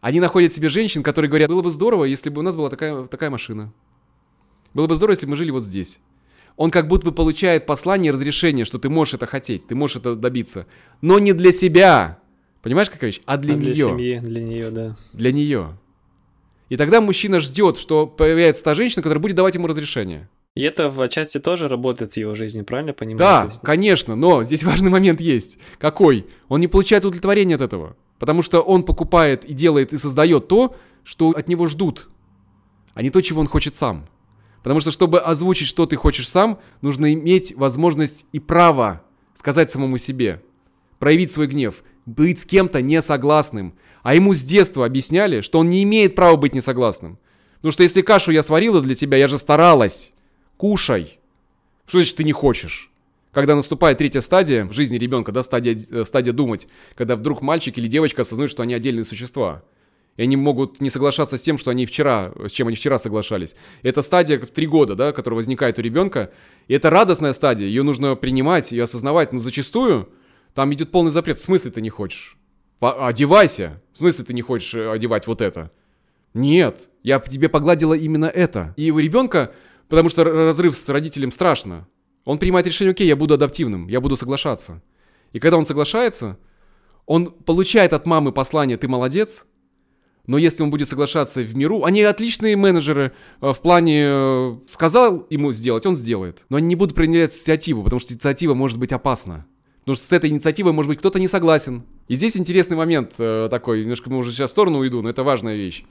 [0.00, 3.06] Они находят себе женщин, которые говорят, было бы здорово, если бы у нас была такая,
[3.06, 3.72] такая машина.
[4.72, 6.00] Было бы здорово, если бы мы жили вот здесь.
[6.56, 10.14] он как будто бы получает послание разрешение, что ты можешь это хотеть, ты можешь это
[10.14, 10.66] добиться.
[11.00, 12.20] Но не для себя.
[12.66, 13.20] Понимаешь, какая вещь?
[13.26, 13.74] А для а нее.
[13.74, 14.96] Для семьи, для нее, да.
[15.12, 15.78] Для нее.
[16.68, 20.28] И тогда мужчина ждет, что появится та женщина, которая будет давать ему разрешение.
[20.56, 23.18] И это в отчасти тоже работает в его жизни, правильно понимаю?
[23.18, 23.60] Да, есть...
[23.60, 25.60] конечно, но здесь важный момент есть.
[25.78, 26.26] Какой?
[26.48, 27.96] Он не получает удовлетворения от этого.
[28.18, 30.74] Потому что он покупает и делает и создает то,
[31.04, 32.08] что от него ждут,
[32.94, 34.08] а не то, чего он хочет сам.
[34.64, 39.98] Потому что, чтобы озвучить, что ты хочешь сам, нужно иметь возможность и право сказать самому
[39.98, 40.42] себе,
[40.98, 43.74] проявить свой гнев, быть с кем-то несогласным.
[44.02, 47.18] А ему с детства объясняли, что он не имеет права быть несогласным.
[47.56, 50.12] Потому что если кашу я сварила для тебя, я же старалась.
[50.56, 51.18] Кушай.
[51.86, 52.90] Что значит ты не хочешь?
[53.32, 57.76] Когда наступает третья стадия в жизни ребенка, да, стадия, э, стадия думать, когда вдруг мальчик
[57.76, 59.62] или девочка осознают, что они отдельные существа–
[60.16, 63.54] и они могут не соглашаться с тем, что они вчера, с чем они вчера соглашались.
[63.82, 66.32] Это стадия в три года, да, которая возникает у ребенка.
[66.68, 69.32] И это радостная стадия, ее нужно принимать и осознавать.
[69.32, 70.08] Но зачастую
[70.56, 71.36] там идет полный запрет.
[71.36, 72.38] В смысле ты не хочешь?
[72.80, 73.82] Одевайся.
[73.92, 75.70] В смысле ты не хочешь э, одевать вот это?
[76.32, 78.72] Нет, я тебе погладила именно это.
[78.76, 79.52] И у ребенка,
[79.88, 81.86] потому что разрыв с родителем страшно,
[82.24, 84.82] он принимает решение, окей, я буду адаптивным, я буду соглашаться.
[85.32, 86.38] И когда он соглашается,
[87.04, 89.46] он получает от мамы послание «ты молодец»,
[90.26, 95.26] но если он будет соглашаться в миру, они отличные менеджеры э, в плане э, сказал
[95.28, 96.46] ему сделать, он сделает.
[96.48, 99.46] Но они не будут принимать инициативу, потому что инициатива может быть опасна.
[99.86, 101.84] Потому что с этой инициативой, может быть, кто-то не согласен.
[102.08, 105.22] И здесь интересный момент э, такой, немножко мы уже сейчас в сторону уйду, но это
[105.22, 105.84] важная вещь.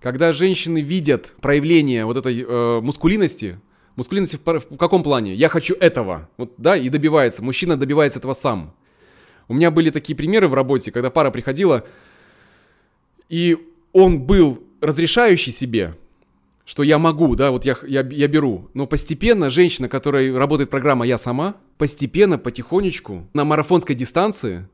[0.00, 3.60] Когда женщины видят проявление вот этой э, мускулинности,
[3.94, 5.32] мускулинности в, в каком плане?
[5.32, 7.44] Я хочу этого, вот, да, и добивается.
[7.44, 8.74] Мужчина добивается этого сам.
[9.46, 11.86] У меня были такие примеры в работе, когда пара приходила,
[13.28, 13.58] и
[13.92, 15.94] он был разрешающий себе,
[16.70, 18.70] что я могу, да, вот я, я, я беру.
[18.74, 24.68] Но постепенно женщина, которая работает программа «Я сама», постепенно, потихонечку, на марафонской дистанции,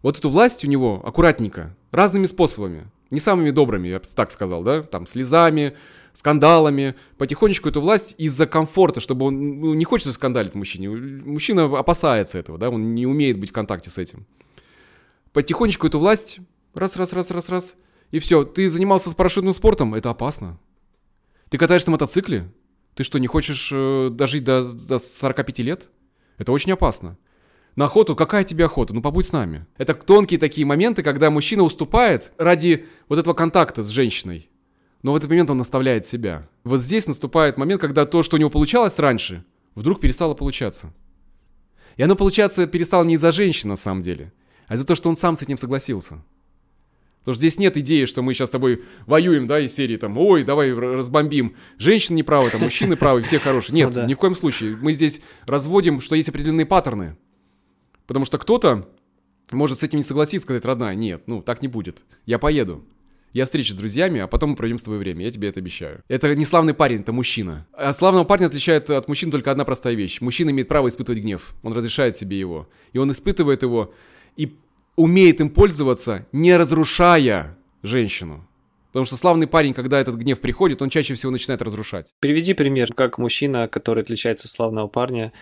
[0.00, 4.84] вот эту власть у него аккуратненько, разными способами, не самыми добрыми, я так сказал, да,
[4.84, 5.76] там, слезами,
[6.12, 12.38] скандалами, потихонечку эту власть из-за комфорта, чтобы он, ну, не хочется скандалить мужчине, мужчина опасается
[12.38, 14.24] этого, да, он не умеет быть в контакте с этим.
[15.32, 16.38] Потихонечку эту власть,
[16.74, 17.74] раз, раз, раз, раз, раз,
[18.12, 20.60] и все, ты занимался парашютным спортом, это опасно.
[21.54, 22.50] Ты катаешься на мотоцикле,
[22.96, 25.88] ты что, не хочешь э, дожить до, до 45 лет?
[26.36, 27.16] Это очень опасно.
[27.76, 28.92] На охоту, какая тебе охота?
[28.92, 29.64] Ну побудь с нами.
[29.78, 34.50] Это тонкие такие моменты, когда мужчина уступает ради вот этого контакта с женщиной.
[35.02, 36.48] Но в этот момент он наставляет себя.
[36.64, 39.44] Вот здесь наступает момент, когда то, что у него получалось раньше,
[39.76, 40.92] вдруг перестало получаться.
[41.96, 44.32] И оно, получаться перестало не из-за женщины на самом деле,
[44.66, 46.20] а из-за того, что он сам с этим согласился.
[47.24, 50.18] Потому что здесь нет идеи, что мы сейчас с тобой воюем, да, из серии там,
[50.18, 51.56] ой, давай разбомбим.
[51.78, 53.74] Женщины правы, там, мужчины правы, все хорошие.
[53.74, 54.76] Нет, ни в коем случае.
[54.76, 57.16] Мы здесь разводим, что есть определенные паттерны.
[58.06, 58.90] Потому что кто-то
[59.50, 62.04] может с этим не согласиться, сказать, родная, нет, ну, так не будет.
[62.26, 62.84] Я поеду.
[63.32, 65.24] Я встречусь с друзьями, а потом мы проведем с тобой время.
[65.24, 66.02] Я тебе это обещаю.
[66.08, 67.66] Это не славный парень, это мужчина.
[67.72, 70.20] А славного парня отличает от мужчин только одна простая вещь.
[70.20, 71.54] Мужчина имеет право испытывать гнев.
[71.62, 72.68] Он разрешает себе его.
[72.92, 73.92] И он испытывает его.
[74.36, 74.56] И
[74.96, 78.46] умеет им пользоваться, не разрушая женщину.
[78.94, 82.14] Потому что славный парень, когда этот гнев приходит, он чаще всего начинает разрушать.
[82.20, 85.32] Приведи пример, как мужчина, который отличается от славного парня,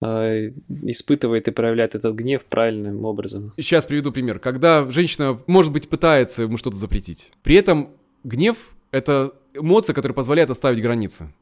[0.00, 0.52] э,
[0.84, 3.52] испытывает и проявляет этот гнев правильным образом.
[3.56, 4.38] Сейчас приведу пример.
[4.38, 7.32] Когда женщина, может быть, пытается ему что-то запретить.
[7.42, 7.90] При этом
[8.22, 8.56] гнев—
[8.92, 11.32] это эмоция, которая позволяет оставить границы.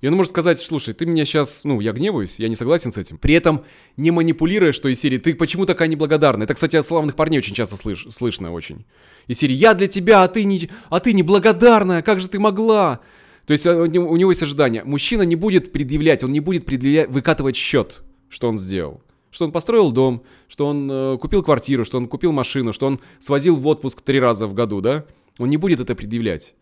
[0.00, 2.98] И он может сказать, слушай, ты меня сейчас, ну, я гневаюсь, я не согласен с
[2.98, 3.18] этим.
[3.18, 3.64] При этом
[3.96, 6.44] не манипулируя, что из серии, ты почему такая неблагодарная?
[6.44, 8.84] Это, кстати, от славных парней очень часто слыш, слышно очень.
[9.26, 13.00] Из серии, я для тебя, а ты, не, а ты неблагодарная, как же ты могла?
[13.46, 14.84] То есть а, у него есть ожидание.
[14.84, 19.02] Мужчина не будет предъявлять, он не будет предъявлять, выкатывать счет, что он сделал.
[19.30, 23.00] Что он построил дом, что он э, купил квартиру, что он купил машину, что он
[23.18, 25.06] свозил в отпуск три раза в году, да?
[25.38, 26.54] Он не будет это предъявлять.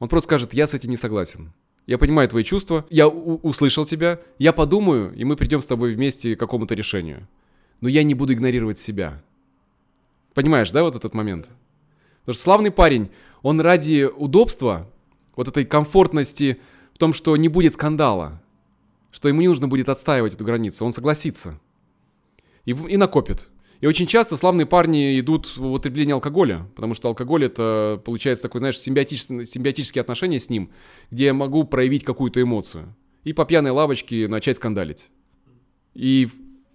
[0.00, 1.52] Он просто скажет, я с этим не согласен.
[1.86, 6.34] Я понимаю твои чувства, я услышал тебя, я подумаю, и мы придем с тобой вместе
[6.34, 7.28] к какому-то решению.
[7.80, 9.22] Но я не буду игнорировать себя.
[10.32, 11.48] Понимаешь, да, вот этот момент?
[12.20, 13.10] Потому что славный парень,
[13.42, 14.90] он ради удобства,
[15.36, 16.58] вот этой комфортности
[16.94, 18.40] в том, что не будет скандала,
[19.10, 21.60] что ему не нужно будет отстаивать эту границу, он согласится.
[22.64, 23.48] И, и накопит.
[23.80, 28.60] И очень часто славные парни идут в употребление алкоголя, потому что алкоголь это, получается, такое,
[28.60, 30.70] знаешь, симбиотические, симбиотические отношения с ним,
[31.10, 32.94] где я могу проявить какую-то эмоцию.
[33.24, 35.10] И по пьяной лавочке начать скандалить.
[35.94, 36.28] И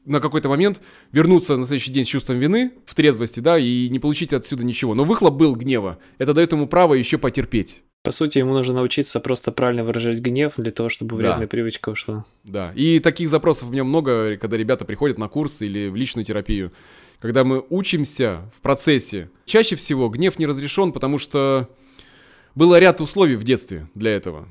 [0.06, 0.82] на какой-то момент
[1.12, 4.96] вернуться на следующий день с чувством вины, в трезвости, да, и не получить отсюда ничего.
[4.96, 6.00] Но выхлоп был гнева.
[6.18, 7.84] Это дает ему право еще потерпеть.
[8.02, 11.48] По сути, ему нужно научиться просто правильно выражать гнев для того, чтобы вредная да.
[11.48, 12.26] привычка ушла.
[12.46, 16.24] Да, и таких запросов у меня много, когда ребята приходят на курс или в личную
[16.24, 16.72] терапию.
[17.20, 21.68] Когда мы учимся в процессе, чаще всего гнев не разрешен, потому что
[22.56, 24.48] было ряд условий в детстве для этого.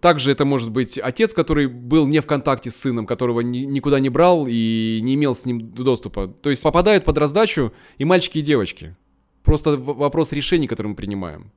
[0.00, 4.00] Также это может быть отец, который был не в контакте с сыном, которого ни, никуда
[4.00, 6.28] не брал и не имел с ним доступа.
[6.28, 8.94] То есть попадают под раздачу и мальчики, и девочки.
[9.42, 11.50] Просто вопрос решений, которые мы принимаем.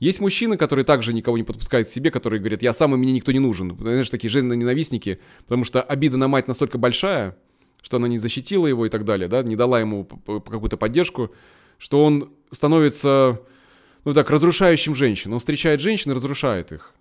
[0.00, 3.12] Есть мужчины, которые также никого не подпускают к себе, которые говорят, я сам, и мне
[3.12, 3.76] никто не нужен.
[3.78, 7.36] Знаешь, такие жены-ненавистники, потому что обида на мать настолько большая,
[7.82, 11.32] что она не защитила его и так далее, да, не дала ему какую-то поддержку,
[11.76, 13.42] что он становится,
[14.06, 15.34] ну так, разрушающим женщин.
[15.34, 16.94] Он встречает женщин и разрушает их.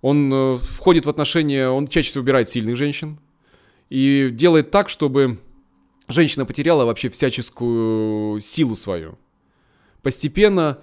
[0.00, 3.18] Он э, входит в отношения, он чаще всего выбирает сильных женщин
[3.90, 5.40] и делает так, чтобы
[6.06, 9.18] женщина потеряла вообще всяческую силу свою.
[10.02, 10.78] Постепенно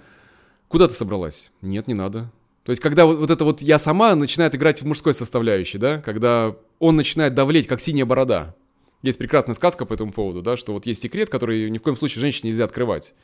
[0.68, 1.50] Куда ты собралась?
[1.62, 2.32] Нет, не надо.
[2.64, 6.00] То есть, когда вот, вот это вот я сама начинает играть в мужской составляющей, да,
[6.00, 8.56] когда он начинает давлеть, как синяя борода.
[9.02, 11.96] Есть прекрасная сказка по этому поводу, да, что вот есть секрет, который ни в коем
[11.96, 13.14] случае женщине нельзя открывать.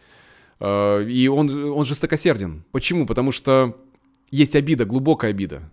[0.60, 2.64] А, и он, он жестокосерден.
[2.70, 3.04] Почему?
[3.04, 3.76] Потому что
[4.30, 5.70] есть обида, глубокая обида.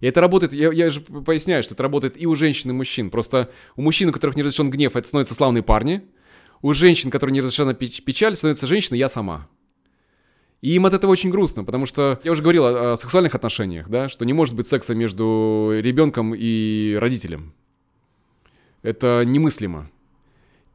[0.00, 2.76] И это работает, я, я же поясняю, что это работает и у женщин, и у
[2.76, 3.10] мужчин.
[3.10, 6.02] Просто у мужчин, у которых не разрешен гнев, это становятся славные парни.
[6.62, 9.48] У женщин, которые не разрешена печаль, становится женщина «я сама».
[10.62, 13.88] И им от этого очень грустно, потому что я уже говорил о, о сексуальных отношениях,
[13.88, 17.52] да, что не может быть секса между ребенком и родителем.
[18.82, 19.90] Это немыслимо.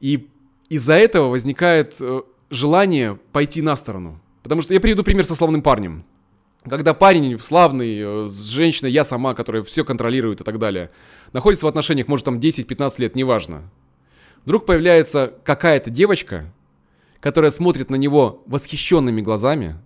[0.01, 0.27] И
[0.69, 4.19] из-за этого возникает э, желание пойти на сторону.
[4.43, 6.03] Потому что я приведу пример со славным парнем.
[6.69, 10.91] Когда парень славный, э, с женщиной, я сама, которая все контролирует и так далее,
[11.31, 13.69] находится в отношениях, может, там 10-15 лет, неважно.
[14.43, 16.53] Вдруг появляется какая-то девочка,
[17.19, 19.77] которая смотрит на него восхищенными глазами,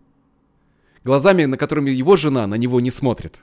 [1.04, 3.40] глазами, на которыми его жена на него не смотрит.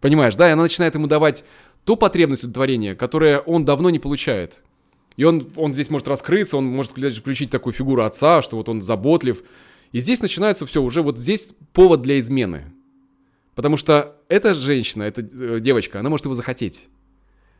[0.00, 0.48] Понимаешь, да?
[0.48, 1.44] И она начинает ему давать
[1.84, 4.62] ту потребность удовлетворения, которое он давно не получает.
[5.16, 8.82] И он, он здесь может раскрыться, он может включить такую фигуру отца, что вот он
[8.82, 9.42] заботлив.
[9.92, 12.72] И здесь начинается все, уже вот здесь повод для измены.
[13.54, 16.88] Потому что эта женщина, эта э, девочка, она может его захотеть.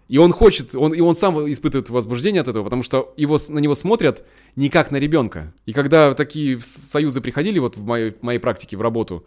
[0.09, 3.59] И он хочет, он, и он сам испытывает возбуждение от этого, потому что его, на
[3.59, 5.53] него смотрят не как на ребенка.
[5.67, 9.27] И когда такие союзы приходили вот в моей, моей практике, в работу,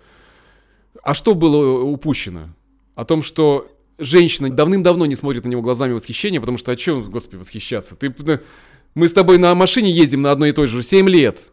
[1.04, 2.56] а что было упущено?
[2.96, 7.10] О том, что женщина давным-давно не смотрит на него глазами восхищения, потому что, а чем,
[7.12, 7.96] господи, восхищаться?
[7.98, 8.14] Ты,
[8.96, 11.52] мы с тобой на машине ездим на одной и той же 7 лет.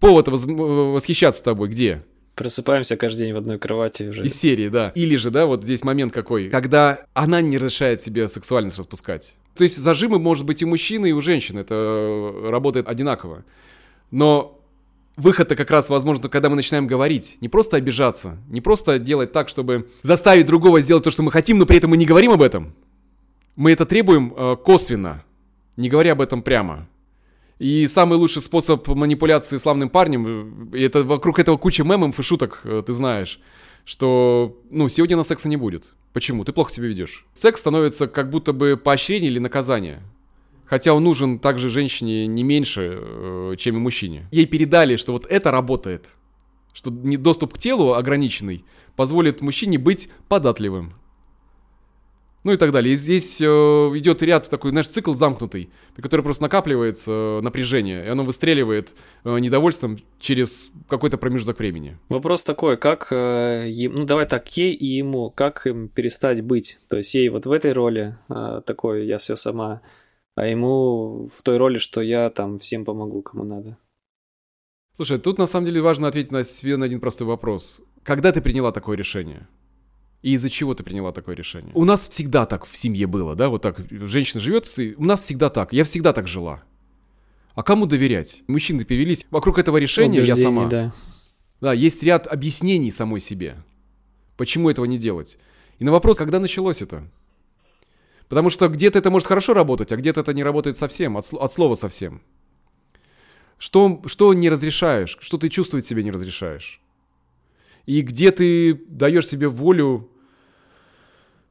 [0.00, 2.02] Повод восхищаться тобой где?
[2.34, 4.24] Просыпаемся каждый день в одной кровати уже.
[4.24, 4.90] Из серии, да.
[4.94, 9.36] Или же, да, вот здесь момент какой, когда она не разрешает себе сексуальность распускать.
[9.54, 11.60] То есть зажимы может быть и мужчины, и у женщины.
[11.60, 13.44] Это э, работает одинаково.
[14.10, 14.60] Но
[15.16, 17.36] выход-то как раз возможно, когда мы начинаем говорить.
[17.40, 21.58] Не просто обижаться, не просто делать так, чтобы заставить другого сделать то, что мы хотим,
[21.58, 22.74] но при этом мы не говорим об этом.
[23.54, 25.22] Мы это требуем э, косвенно,
[25.76, 26.88] не говоря об этом прямо.
[27.64, 32.60] И самый лучший способ манипуляции славным парнем, и это вокруг этого куча мемов и шуток,
[32.64, 33.40] э, ты знаешь,
[33.86, 35.94] что, ну, сегодня на секса не будет.
[36.12, 36.44] Почему?
[36.44, 37.24] Ты плохо себя ведешь.
[37.32, 40.02] Секс становится как будто бы поощрение или наказание.
[40.66, 44.28] Хотя он нужен также женщине не меньше, э, чем и мужчине.
[44.30, 46.16] Ей передали, что вот это работает.
[46.74, 48.62] Что доступ к телу ограниченный
[48.94, 50.92] позволит мужчине быть податливым.
[52.44, 52.92] Ну и так далее.
[52.92, 58.04] И здесь э, идет ряд такой, знаешь, цикл замкнутый, при котором просто накапливается э, напряжение,
[58.04, 61.98] и оно выстреливает э, недовольством через какой-то промежуток времени.
[62.10, 66.78] Вопрос такой, как, э, ну давай так, ей и ему, как им перестать быть?
[66.88, 69.80] То есть ей вот в этой роли э, такой, я все сама,
[70.34, 73.78] а ему в той роли, что я там всем помогу, кому надо.
[74.96, 77.80] Слушай, тут на самом деле важно ответить на себе на один простой вопрос.
[78.02, 79.48] Когда ты приняла такое решение?
[80.24, 81.70] И из-за чего ты приняла такое решение?
[81.74, 85.50] У нас всегда так в семье было, да, вот так женщина живет, у нас всегда
[85.50, 86.62] так, я всегда так жила.
[87.54, 88.42] А кому доверять?
[88.46, 90.66] Мужчины перевелись вокруг этого решения, я сама.
[90.70, 90.94] Да.
[91.60, 93.62] да, есть ряд объяснений самой себе.
[94.38, 95.36] Почему этого не делать?
[95.78, 97.06] И на вопрос, когда началось это?
[98.30, 101.52] Потому что где-то это может хорошо работать, а где-то это не работает совсем, от, от
[101.52, 102.22] слова совсем.
[103.58, 106.80] Что, что не разрешаешь, что ты чувствовать себе не разрешаешь.
[107.84, 110.10] И где ты даешь себе волю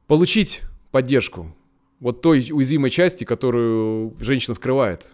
[0.06, 1.54] получить поддержку
[2.00, 5.12] вот той уязвимой части, которую женщина скрывает.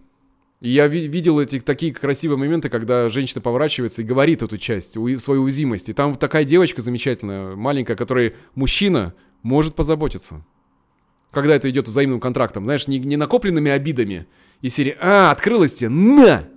[0.61, 4.97] И я ви- видел эти такие красивые моменты, когда женщина поворачивается и говорит эту часть,
[4.97, 5.89] у- свою уязвимость.
[5.89, 10.45] И там такая девочка замечательная, маленькая, которой мужчина может позаботиться.
[11.31, 14.27] Когда это идет взаимным контрактом, знаешь, не, не накопленными обидами.
[14.61, 16.49] И серии «А, открылась тебе, на!»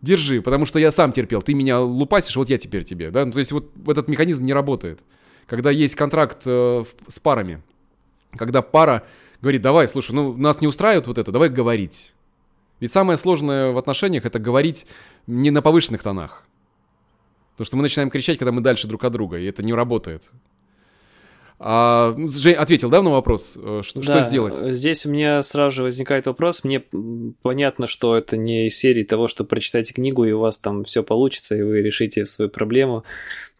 [0.00, 3.30] держи, потому что я сам терпел, ты меня лупасишь, вот я теперь тебе, да, ну,
[3.30, 5.04] то есть вот этот механизм не работает.
[5.46, 7.62] Когда есть контракт э, с парами,
[8.36, 9.04] когда пара
[9.40, 12.12] говорит, давай, слушай, ну нас не устраивает вот это, давай говорить.
[12.80, 14.86] Ведь самое сложное в отношениях это говорить
[15.26, 16.44] не на повышенных тонах.
[17.52, 20.30] Потому что мы начинаем кричать, когда мы дальше друг от друга, и это не работает.
[21.64, 23.56] А, ну, Жень, ответил, да, на вопрос?
[23.56, 24.54] Э, что, да, что сделать?
[24.74, 26.64] Здесь у меня сразу же возникает вопрос.
[26.64, 26.82] Мне
[27.42, 31.04] понятно, что это не из серии того, что прочитайте книгу, и у вас там все
[31.04, 33.04] получится, и вы решите свою проблему.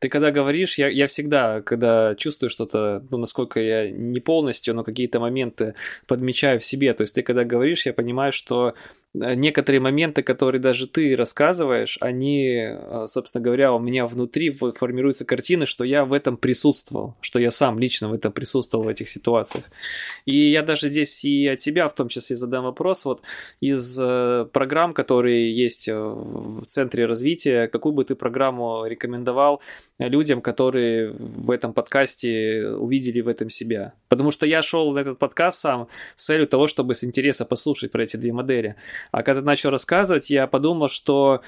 [0.03, 4.83] Ты когда говоришь, я, я всегда, когда чувствую что-то, ну, насколько я не полностью, но
[4.83, 5.77] какие-то моменты
[6.09, 6.93] подмечаю в себе.
[6.93, 8.75] То есть ты когда говоришь, я понимаю, что
[9.15, 15.25] Э, некоторые моменты, которые даже ты рассказываешь, они, э, собственно говоря, у меня внутри формируются
[15.25, 19.09] картины, что я в этом присутствовал, что я сам лично в этом присутствовал в этих
[19.09, 19.65] ситуациях.
[20.25, 23.23] И я даже здесь и от тебя в том числе задам вопрос, вот
[23.61, 29.61] из э, программ, которые есть в Центре развития, какую бы ты программу рекомендовал
[30.09, 33.95] людям, которые в этом подкасте увидели в этом себя?
[34.09, 37.93] Потому что я шел на этот подкаст сам с целью того, чтобы с интереса послушать
[37.93, 38.77] про эти две модели.
[39.11, 41.43] А когда начал рассказывать, я подумал, что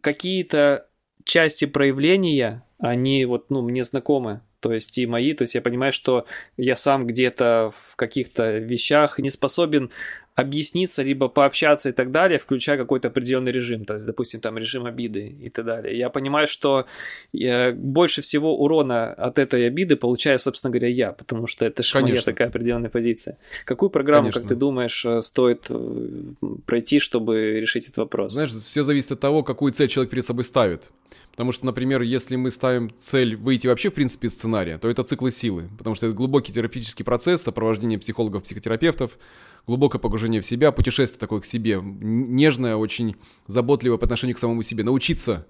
[0.00, 0.88] какие-то
[1.24, 5.92] части проявления, они вот, ну, мне знакомы то есть и мои, то есть я понимаю,
[5.92, 6.24] что
[6.56, 9.90] я сам где-то в каких-то вещах не способен
[10.34, 14.86] объясниться, либо пообщаться и так далее, включая какой-то определенный режим, то есть, допустим, там режим
[14.86, 15.98] обиды и так далее.
[15.98, 16.86] Я понимаю, что
[17.32, 22.00] я, больше всего урона от этой обиды получаю, собственно говоря, я, потому что это же
[22.00, 23.36] моя такая определенная позиция.
[23.66, 24.40] Какую программу, Конечно.
[24.40, 26.22] как ты думаешь, э, стоит э,
[26.64, 28.32] пройти, чтобы решить этот вопрос?
[28.32, 30.90] Знаешь, все зависит от того, какую цель человек перед собой ставит.
[31.32, 35.02] Потому что, например, если мы ставим цель выйти вообще, в принципе, из сценария, то это
[35.02, 35.70] циклы силы.
[35.78, 39.18] Потому что это глубокий терапевтический процесс, сопровождение психологов, психотерапевтов,
[39.66, 43.16] глубокое погружение в себя, путешествие такое к себе, нежное, очень
[43.46, 45.46] заботливое по отношению к самому себе, научиться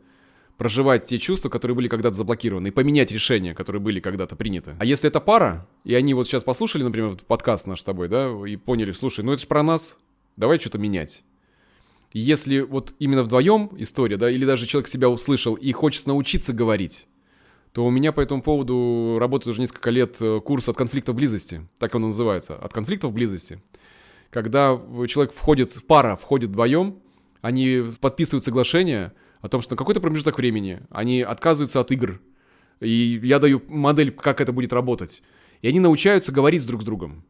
[0.57, 4.76] проживать те чувства, которые были когда-то заблокированы, и поменять решения, которые были когда-то приняты.
[4.78, 8.30] А если это пара, и они вот сейчас послушали, например, подкаст наш с тобой, да,
[8.47, 9.99] и поняли, слушай, ну это же про нас,
[10.37, 11.24] давай что-то менять.
[12.12, 17.06] Если вот именно вдвоем история, да, или даже человек себя услышал и хочет научиться говорить,
[17.72, 21.66] то у меня по этому поводу работает уже несколько лет э, курс от конфликта близости,
[21.78, 23.62] так он называется, от конфликта в близости
[24.32, 27.00] когда человек входит, пара входит вдвоем,
[27.42, 32.20] они подписывают соглашение о том, что на какой-то промежуток времени они отказываются от игр,
[32.80, 35.22] и я даю модель, как это будет работать.
[35.60, 37.24] И они научаются говорить друг с другом.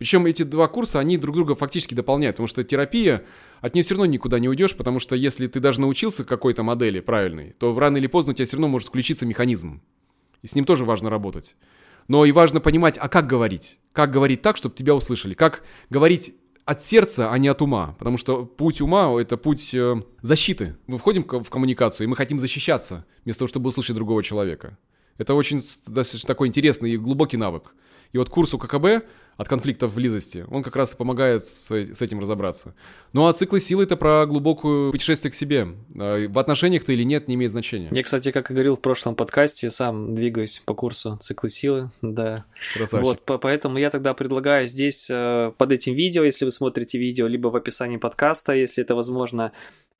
[0.00, 3.22] Причем эти два курса, они друг друга фактически дополняют, потому что терапия,
[3.60, 7.00] от нее все равно никуда не уйдешь, потому что если ты даже научился какой-то модели
[7.00, 9.82] правильной, то рано или поздно у тебя все равно может включиться механизм.
[10.40, 11.54] И с ним тоже важно работать.
[12.08, 13.78] Но и важно понимать, а как говорить?
[13.92, 15.34] Как говорить так, чтобы тебя услышали?
[15.34, 16.34] Как говорить
[16.64, 17.94] от сердца, а не от ума.
[17.98, 20.78] Потому что путь ума— это путь э, защиты.
[20.86, 24.78] Мы входим в коммуникацию, и мы хотим защищаться, вместо того, чтобы услышать другого человека.
[25.18, 27.74] Это очень достаточно такой интересный и глубокий навык.
[28.12, 29.04] И вот курс УККБ
[29.36, 32.74] от конфликтов в близости, он как раз и помогает с, с этим разобраться.
[33.14, 35.68] Ну а циклы силы— это про глубокую путешествие к себе.
[35.98, 37.88] А, в отношениях ты или нет, не имеет значения.
[37.90, 42.44] Я, кстати, как и говорил в прошлом подкасте, сам двигаюсь по курсу циклы силы, да.
[42.74, 43.06] Красавчик.
[43.06, 47.26] Вот, по поэтому я тогда предлагаю здесь э, под этим видео, если вы смотрите видео,
[47.26, 49.52] либо в описании подкаста, если это возможно,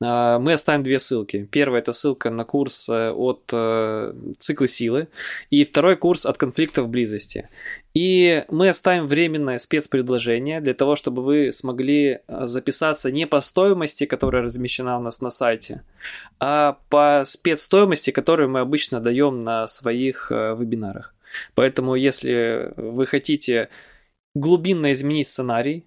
[0.03, 1.47] а, мы оставим две ссылки.
[1.51, 5.07] Первая это ссылка на курс э, от э, циклы силы,
[5.49, 7.49] и второй курс от конфликтов близости.
[7.93, 14.05] И мы оставим временное спецпредложение для того, чтобы вы смогли э, записаться не по стоимости,
[14.05, 15.83] которая размещена у нас на сайте,
[16.39, 21.13] а по спецстоимости, которую мы обычно даем на своих вебинарах.
[21.53, 23.69] Поэтому, если вы хотите
[24.35, 25.85] глубинно изменить сценарий,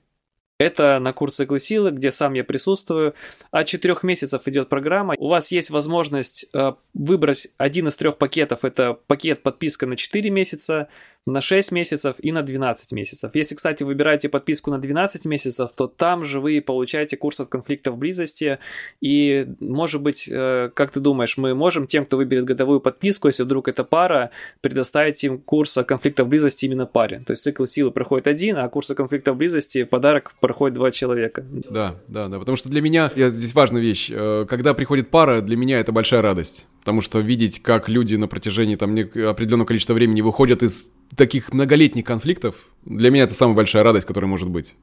[0.59, 1.59] это на курс циклы
[1.91, 3.15] где сам я присутствую.
[3.51, 5.15] От четырех месяцев идет программа.
[5.19, 8.65] У вас есть возможность э, выбрать один из трех пакетов.
[8.65, 10.89] Это пакет подписка на 4 месяца,
[11.27, 13.35] на 6 месяцев и на 12 месяцев.
[13.35, 17.97] Если, кстати, выбираете подписку на 12 месяцев, то там же вы получаете курс от конфликтов
[17.97, 18.59] близости.
[19.01, 23.43] И, может быть, э, как ты думаешь, мы можем тем, кто выберет годовую подписку, если
[23.43, 27.23] вдруг это пара, предоставить им курс от конфликтов близости именно паре.
[27.27, 31.45] То есть цикл силы проходит один, а курс от конфликтов близости подарок проходит два человека.
[31.71, 32.39] Да, да, да.
[32.39, 35.91] Потому что для меня, я, здесь важная вещь, э, когда приходит пара, для меня это
[35.91, 36.67] большая радость.
[36.81, 42.05] Потому что видеть, как люди на протяжении там определенного количества времени выходят из таких многолетних
[42.05, 44.75] конфликтов, для меня это самая большая радость, которая может быть.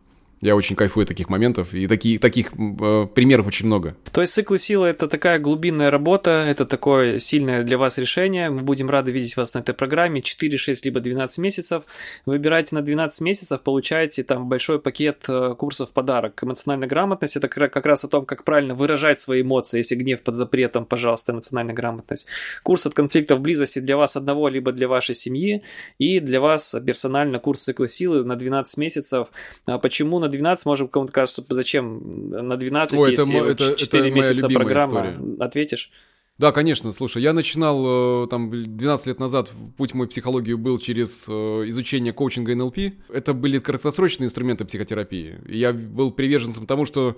[0.42, 3.96] Я очень кайфую от таких моментов, и такие, таких э, примеров очень много.
[4.12, 8.50] То есть циклы силы— это такая глубинная работа, это такое сильное для вас решение.
[8.50, 11.84] Мы будем рады видеть вас на этой программе 4, 6, либо 12 месяцев.
[12.26, 16.44] Выбирайте на 12 месяцев, получаете там большой пакет э, курсов в подарок.
[16.44, 19.78] Эмоциональная грамотность— это как раз о том, как правильно выражать свои эмоции.
[19.78, 22.26] Если гнев под запретом, пожалуйста, эмоциональная грамотность.
[22.64, 25.62] Курс от конфликтов близости для вас одного, либо для вашей семьи.
[26.00, 29.28] И для вас персонально курс циклы силы на 12 месяцев.
[29.68, 34.08] А почему на 12, может, кому-то кажется, зачем на 12, Ой, если это, это, 4
[34.08, 35.44] это месяца программа, история.
[35.44, 35.92] ответишь?
[36.38, 41.26] Да, конечно, слушай, я начинал э, там 12 лет назад, путь мой психологию был через
[41.28, 41.32] э,
[41.68, 42.80] изучение коучинга НЛП.
[43.10, 45.40] Это были краткосрочные инструменты психотерапии.
[45.48, 47.16] Я был приверженцем тому, что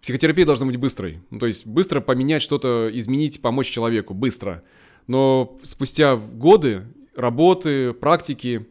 [0.00, 1.22] психотерапия должна быть быстрой.
[1.30, 4.62] Ну, то есть быстро поменять что-то, изменить, помочь человеку, быстро.
[5.08, 6.84] Но спустя годы
[7.16, 8.66] работы, практики,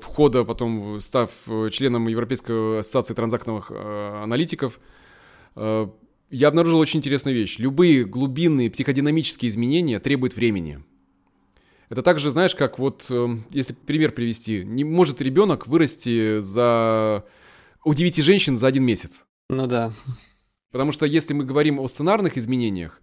[0.00, 4.80] входа, потом став э, членом Европейской ассоциации транзактных э, аналитиков,
[6.30, 7.58] я обнаружил очень интересную вещь.
[7.58, 10.84] Любые глубинные психодинамические изменения требуют времени.
[11.88, 13.10] Это также, знаешь, как вот,
[13.50, 17.24] если пример привести, не может ребенок вырасти за...
[17.82, 19.26] у девяти женщин за один месяц.
[19.48, 19.90] Ну да.
[20.70, 23.00] Потому что если мы говорим о сценарных изменениях,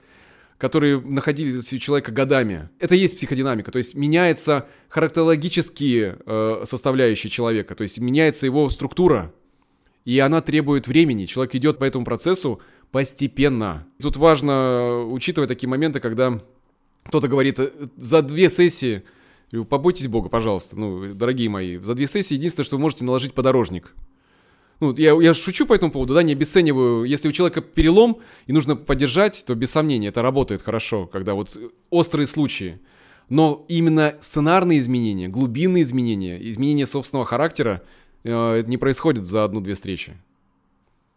[0.57, 2.69] которые находились у человека годами.
[2.79, 8.69] Это и есть психодинамика, то есть меняются характерологические э, составляющие человека, то есть меняется его
[8.69, 9.33] структура,
[10.05, 11.25] и она требует времени.
[11.25, 13.87] Человек идет по этому процессу постепенно.
[14.01, 16.39] Тут важно учитывать такие моменты, когда
[17.03, 19.03] кто-то говорит, «Э, за две сессии,
[19.69, 23.93] побойтесь Бога, пожалуйста, ну, дорогие мои, за две сессии единственное, что вы можете наложить подорожник–
[24.79, 27.05] ну, я, я шучу по этому поводу, да, не обесцениваю.
[27.05, 31.57] Если у человека перелом и нужно поддержать, то без сомнения это работает хорошо, когда вот
[31.89, 32.79] острые случаи.
[33.29, 37.81] Но именно сценарные изменения, глубинные изменения, изменения собственного характера,
[38.23, 40.13] э, не происходит за одну-две встречи.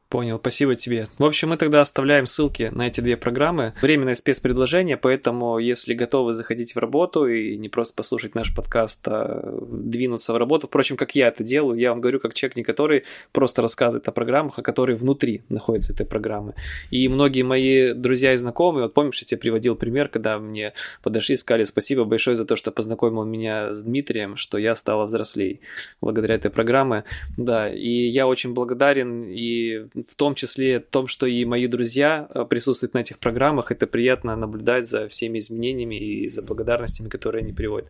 [0.08, 1.08] Понял, спасибо тебе.
[1.18, 3.74] В общем, мы тогда оставляем ссылки на эти две программы.
[3.82, 9.60] Временное спецпредложение, поэтому если готовы заходить в работу и не просто послушать наш подкаст, а
[9.70, 13.04] двинуться в работу, впрочем, как я это делаю, я вам говорю как человек, не который
[13.32, 16.54] просто рассказывает о программах, а который внутри находится этой программы.
[16.90, 21.34] И многие мои друзья и знакомые, вот помнишь, я тебе приводил пример, когда мне подошли
[21.34, 25.60] и сказали спасибо большое за то, что познакомил меня с Дмитрием, что я стала взрослей
[26.00, 27.04] благодаря этой программе.
[27.36, 32.44] Да, и я очень благодарен и в том числе том, что и мои друзья э,
[32.44, 37.52] присутствуют на этих программах, это приятно наблюдать за всеми изменениями и за благодарностями, которые они
[37.52, 37.88] приводят.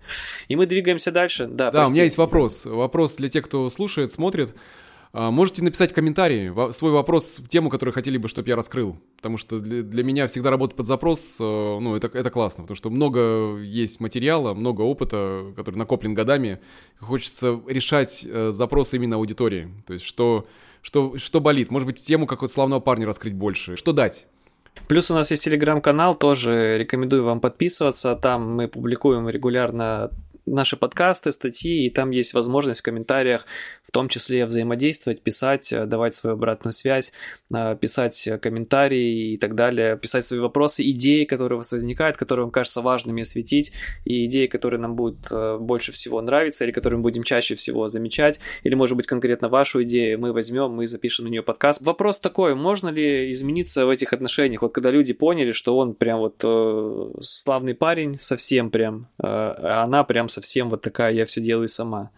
[0.49, 1.47] И мы двигаемся дальше.
[1.47, 2.65] Да, да у меня есть вопрос.
[2.65, 4.55] Вопрос для тех, кто слушает, смотрит.
[5.13, 8.97] А, можете написать комментарии, свой вопрос, тему, которую хотели бы, чтобы я раскрыл.
[9.17, 12.65] Потому что для, для меня всегда работать под запрос, э, ну, это, это классно.
[12.65, 16.61] Потому что много есть материала, много опыта, который накоплен годами.
[17.01, 19.69] Хочется решать э, запросы именно аудитории.
[19.87, 20.47] То есть, что
[20.83, 21.70] что, что болит?
[21.70, 23.76] Может быть, тему какого-то славного парня раскрыть больше?
[23.76, 24.26] Что дать?
[24.87, 28.14] Плюс у нас есть телеграм-канал, тоже рекомендую вам подписываться.
[28.14, 30.11] Там мы публикуем регулярно
[30.47, 33.45] наши подкасты, статьи, и там есть возможность в комментариях
[33.89, 37.12] в том числе взаимодействовать, писать, э, давать свою обратную связь,
[37.55, 42.45] э, писать комментарии и так далее, писать свои вопросы, идеи, которые у вас возникают, которые
[42.45, 43.72] вам кажутся важными осветить,
[44.05, 47.89] и идеи, которые нам будут э, больше всего нравиться, или которые мы будем чаще всего
[47.89, 51.80] замечать, или, может быть, конкретно вашу идею мы возьмем, мы запишем на нее подкаст.
[51.80, 56.18] Вопрос такой, можно ли измениться в этих отношениях, вот когда люди поняли, что он прям
[56.18, 61.41] вот э, славный парень, совсем прям, э, а она прям совсем вот такая, я все
[61.41, 62.11] делаю сама.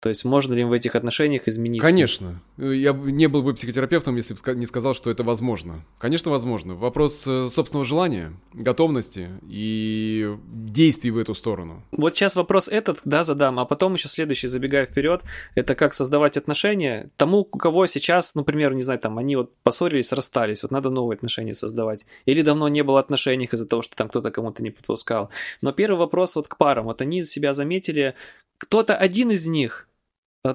[0.00, 1.86] То есть можно ли в этих отношениях измениться?
[1.86, 2.40] Конечно.
[2.56, 5.84] Я не был бы психотерапевтом, если бы не сказал, что это возможно.
[5.98, 6.76] Конечно, возможно.
[6.76, 11.82] Вопрос э, собственного желания, готовности и действий в эту сторону.
[11.90, 15.22] Вот сейчас вопрос этот, да, задам, а потом еще следующий, забегая вперед,
[15.56, 20.12] это как создавать отношения тому, у кого сейчас, например, не знаю, там, они вот поссорились,
[20.12, 22.06] расстались, вот надо новые отношения создавать.
[22.24, 25.30] Или давно не было отношений из-за того, что там кто-то кому-то не подпускал.
[25.60, 26.84] Но первый вопрос вот к парам.
[26.84, 28.14] Вот они себя заметили,
[28.58, 29.87] кто-то один из них Э,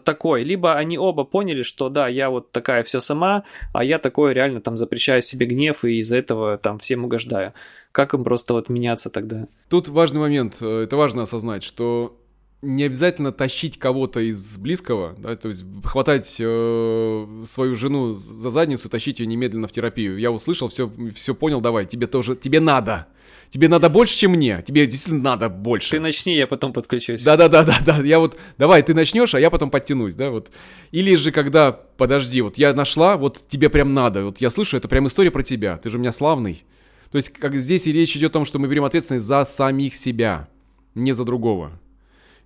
[0.03, 4.33] такой, либо они оба поняли, что да, я вот такая все сама, а я такой
[4.33, 7.53] реально там запрещаю себе гнев и из-за этого там всем угождаю.
[7.91, 9.47] Как им просто вот меняться тогда?
[9.69, 12.17] Тут важный момент, э, это важно осознать, что
[12.61, 18.89] не обязательно тащить кого-то из близкого, да, то есть хватать э, свою жену за задницу,
[18.89, 20.17] тащить ее немедленно в терапию.
[20.17, 23.07] Я услышал, все, все понял, давай, тебе тоже, тебе надо.
[23.53, 24.63] Тебе надо больше, чем мне.
[24.65, 25.91] Тебе действительно надо больше.
[25.91, 27.21] Ты начни, я потом подключусь.
[27.21, 27.97] Да-да-да-да-да.
[27.97, 30.49] Я вот, давай, ты начнешь, а я потом подтянусь, да, вот.
[30.89, 34.23] Или же когда, подожди, вот я нашла, вот тебе прям надо.
[34.23, 35.77] Вот я слышу, это прям история про тебя.
[35.77, 36.63] Ты же у меня славный.
[37.11, 39.93] То есть, как здесь и речь идет о том, что мы берем ответственность за самих
[39.95, 40.49] себя,
[40.95, 41.79] не за другого.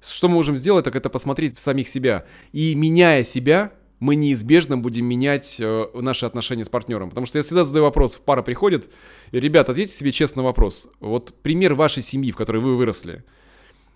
[0.02, 2.26] Что мы можем сделать, так это посмотреть в самих себя.
[2.52, 7.10] И меняя себя, мы неизбежно будем менять э, наши отношения с партнером.
[7.10, 8.92] Потому что я всегда задаю вопрос, пара приходит,
[9.32, 10.88] и, ребята, ответьте себе честно вопрос.
[11.00, 13.24] Вот пример вашей семьи, в которой вы выросли.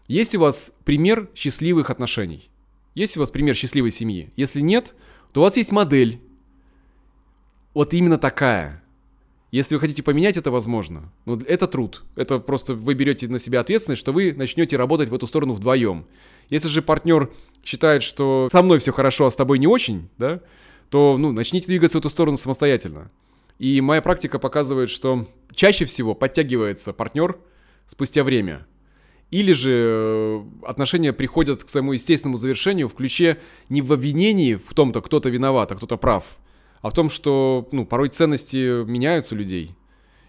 [0.07, 2.49] Есть у вас пример счастливых отношений?
[2.95, 4.31] Есть у вас пример счастливой семьи?
[4.35, 4.95] Если нет,
[5.31, 6.19] то у вас есть модель.
[7.73, 8.80] Вот именно такая.
[9.51, 11.11] Если вы хотите поменять, это возможно.
[11.25, 12.03] Но это труд.
[12.15, 16.05] Это просто вы берете на себя ответственность, что вы начнете работать в эту сторону вдвоем.
[16.49, 17.29] Если же партнер
[17.63, 20.39] считает, что со мной все хорошо, а с тобой не очень, да,
[20.89, 23.11] то ну, начните двигаться в эту сторону самостоятельно.
[23.59, 27.37] И моя практика показывает, что чаще всего подтягивается партнер
[27.87, 28.65] спустя время.
[29.31, 33.37] Или же э, отношения приходят к своему естественному завершению в ключе
[33.69, 36.23] не в обвинении в том-то, кто-то виноват, а кто-то прав,
[36.81, 39.75] а в том, что ну, порой ценности меняются у людей.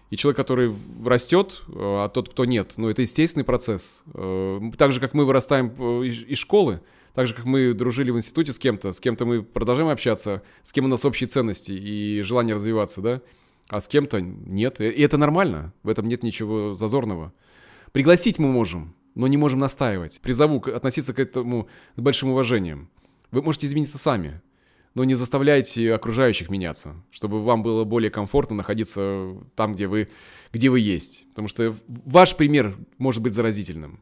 [0.09, 0.73] И человек, который
[1.03, 4.03] растет, э, а тот, кто нет, ну, это естественный процесс.
[4.13, 6.81] Э, так же, как мы вырастаем из школы,
[7.13, 10.71] так же, как мы дружили в институте с кем-то, с кем-то мы продолжаем общаться, с
[10.71, 13.21] кем у нас общие ценности и желание развиваться, да,
[13.69, 14.79] а с кем-то нет.
[14.81, 17.33] И это нормально, в этом нет ничего зазорного.
[17.91, 20.19] Пригласить мы можем, но не можем настаивать.
[20.21, 22.89] Призову относиться к этому с большим уважением.
[23.31, 24.41] Вы можете измениться сами,
[24.95, 30.09] но не заставляйте окружающих меняться, чтобы вам было более комфортно находиться там, где вы,
[30.51, 31.27] где вы есть.
[31.29, 34.01] Потому что ваш пример может быть заразительным.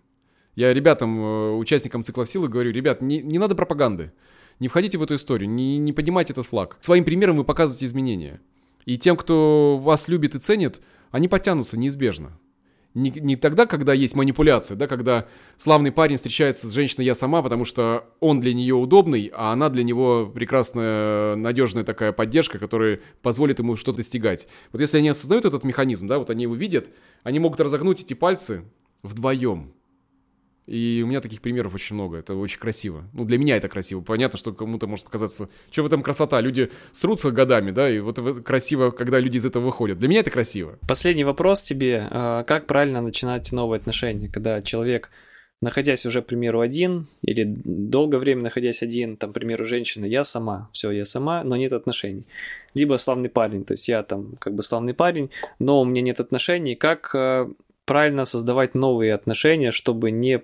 [0.55, 4.11] Я ребятам, э, участникам цикла силы говорю, ребят, не, не надо пропаганды.
[4.59, 6.77] Не входите в эту историю, не, не поднимайте этот флаг.
[6.81, 8.41] Своим примером вы показываете изменения.
[8.85, 10.81] И тем, кто вас любит и ценит,
[11.11, 12.37] они потянутся неизбежно
[12.93, 15.27] не, не тогда, когда есть манипуляция, да, когда
[15.57, 19.69] славный парень встречается с женщиной «я сама», потому что он для нее удобный, а она
[19.69, 24.47] для него прекрасная, надежная такая поддержка, которая позволит ему что-то достигать.
[24.71, 26.89] Вот если они осознают этот механизм, да, вот они его видят,
[27.23, 28.63] они могут разогнуть эти пальцы
[29.03, 29.73] вдвоем.
[30.67, 32.17] И у меня таких примеров очень много.
[32.17, 33.03] Это очень красиво.
[33.13, 34.01] Ну, для меня это красиво.
[34.01, 36.39] Понятно, что кому-то может показаться, что в этом красота.
[36.39, 39.97] Люди срутся годами, да, и вот красиво, когда люди из этого выходят.
[39.99, 40.77] Для меня это красиво.
[40.87, 42.07] Последний вопрос тебе.
[42.09, 45.09] А, как правильно начинать новые отношения, когда человек
[45.61, 50.23] находясь уже, к примеру, один, или долгое время находясь один, там, к примеру, женщина, я
[50.23, 52.25] сама, все, я сама, но нет отношений.
[52.73, 56.19] Либо славный парень, то есть я там как бы славный парень, но у меня нет
[56.19, 56.75] отношений.
[56.75, 57.51] Как а,
[57.85, 60.43] правильно создавать новые отношения, чтобы не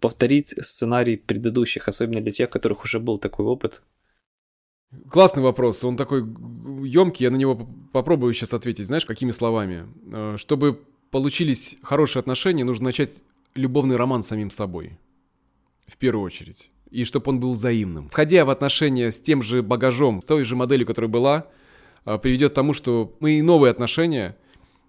[0.00, 3.82] повторить сценарий предыдущих, особенно для тех, у которых уже был такой опыт?
[5.10, 5.82] Классный вопрос.
[5.84, 8.86] Он такой емкий, я на него попробую сейчас ответить.
[8.86, 9.86] Знаешь, какими словами?
[10.12, 10.80] Э, чтобы
[11.10, 13.10] получились хорошие отношения, нужно начать
[13.54, 14.98] любовный роман с самим собой.
[15.86, 16.70] В первую очередь.
[16.90, 18.08] И чтобы он был взаимным.
[18.10, 21.46] Входя в отношения с тем же багажом, с той же моделью, которая была,
[22.04, 24.36] э, приведет к тому, что мы и новые отношения,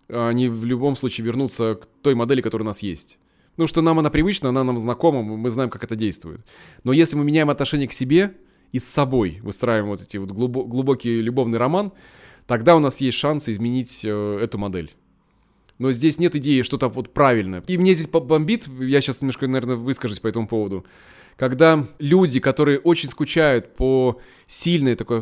[0.10, 3.18] они в любом случае вернутся к той модели, которая у нас есть.
[3.58, 6.46] Ну, что нам она привычна, она нам знакома, мы знаем, как это действует.
[6.84, 8.34] Но если мы меняем отношение к себе
[8.72, 11.92] и с собой, выстраиваем вот эти вот глубокий любовный роман,
[12.46, 14.94] тогда у нас есть шанс изменить э, эту модель.
[15.80, 17.64] Но здесь нет идеи что-то вот правильное.
[17.68, 20.86] И мне здесь бомбит, я сейчас немножко, наверное, выскажусь по этому поводу
[21.38, 25.20] когда люди, которые очень скучают по сильной такой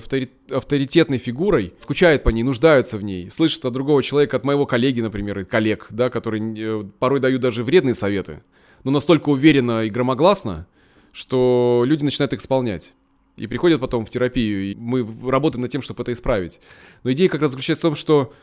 [0.50, 5.02] авторитетной фигурой, скучают по ней, нуждаются в ней, слышат от другого человека, от моего коллеги,
[5.02, 8.42] например, коллег, да, которые э, порой дают даже вредные советы,
[8.86, 10.68] но настолько уверенно и громогласно,
[11.12, 12.94] что люди начинают их исполнять.
[13.36, 16.62] И приходят потом в терапию, и мы работаем над тем, чтобы это исправить.
[17.04, 18.34] Но идея как раз заключается в том, что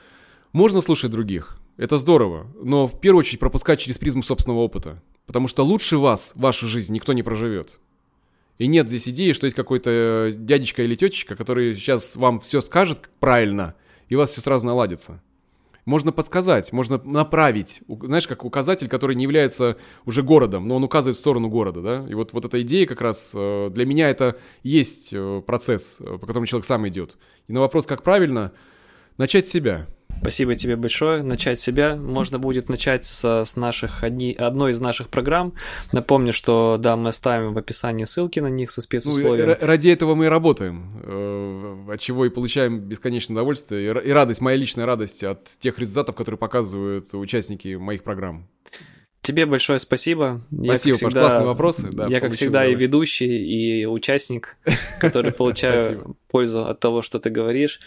[0.53, 5.01] можно слушать других, это здорово, но в первую очередь пропускать через призму собственного опыта.
[5.27, 7.79] Потому что лучше вас, вашу жизнь никто не проживет.
[8.59, 12.61] И нет здесь идеи, что есть какой-то э, дядечка или тетечка, который сейчас вам все
[12.61, 13.75] скажет правильно,
[14.09, 15.23] и у вас все сразу наладится.
[15.85, 17.83] Можно подсказать, можно направить.
[17.89, 22.07] Знаешь, как указатель, который не является уже городом, но он указывает в сторону города, да?
[22.09, 26.19] И вот, вот эта идея как раз э, для меня это есть э, процесс, по
[26.19, 27.17] которому человек сам идет.
[27.49, 28.53] И на вопрос, как правильно,
[29.17, 29.89] начать с себя–
[30.23, 31.25] Спасибо тебе большое.
[31.25, 35.53] Начать себя можно будет начать с, с наших одни, одной из наших программ.
[35.91, 39.57] Напомню, что да, мы оставим в описании ссылки на них со спецусловиями.
[39.61, 44.41] Ну, ради этого мы и работаем, э, от чего и получаем бесконечное удовольствие и радость,
[44.41, 48.49] моя личная радость от тех результатов, которые показывают участники моих программ.
[49.23, 50.43] Тебе большое спасибо.
[50.53, 51.89] Спасибо, я, всегда, классные вопросы.
[51.91, 54.57] Да, я, как всегда, и ведущий, и участник,
[55.01, 57.81] который получаю пользу от того, что ты говоришь.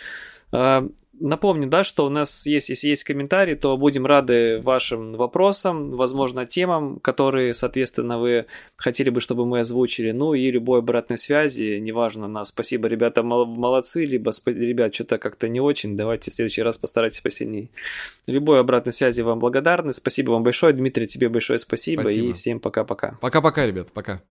[1.19, 6.45] Напомню, да, что у нас есть, если есть комментарии, то будем рады вашим вопросам, возможно,
[6.45, 8.45] темам, которые, соответственно, вы
[8.75, 10.11] хотели бы, чтобы мы озвучили.
[10.11, 15.61] Ну и любой обратной связи, неважно, на спасибо, ребята, молодцы, либо ребят, что-то как-то не
[15.61, 17.69] очень, давайте в следующий раз постарайтесь посильнее.
[18.27, 19.93] Любой обратной связи вам благодарны.
[19.93, 22.27] Спасибо вам большое, Дмитрий, тебе большое спасибо, спасибо.
[22.29, 23.17] и всем пока-пока.
[23.21, 24.21] Пока-пока, ребят, пока.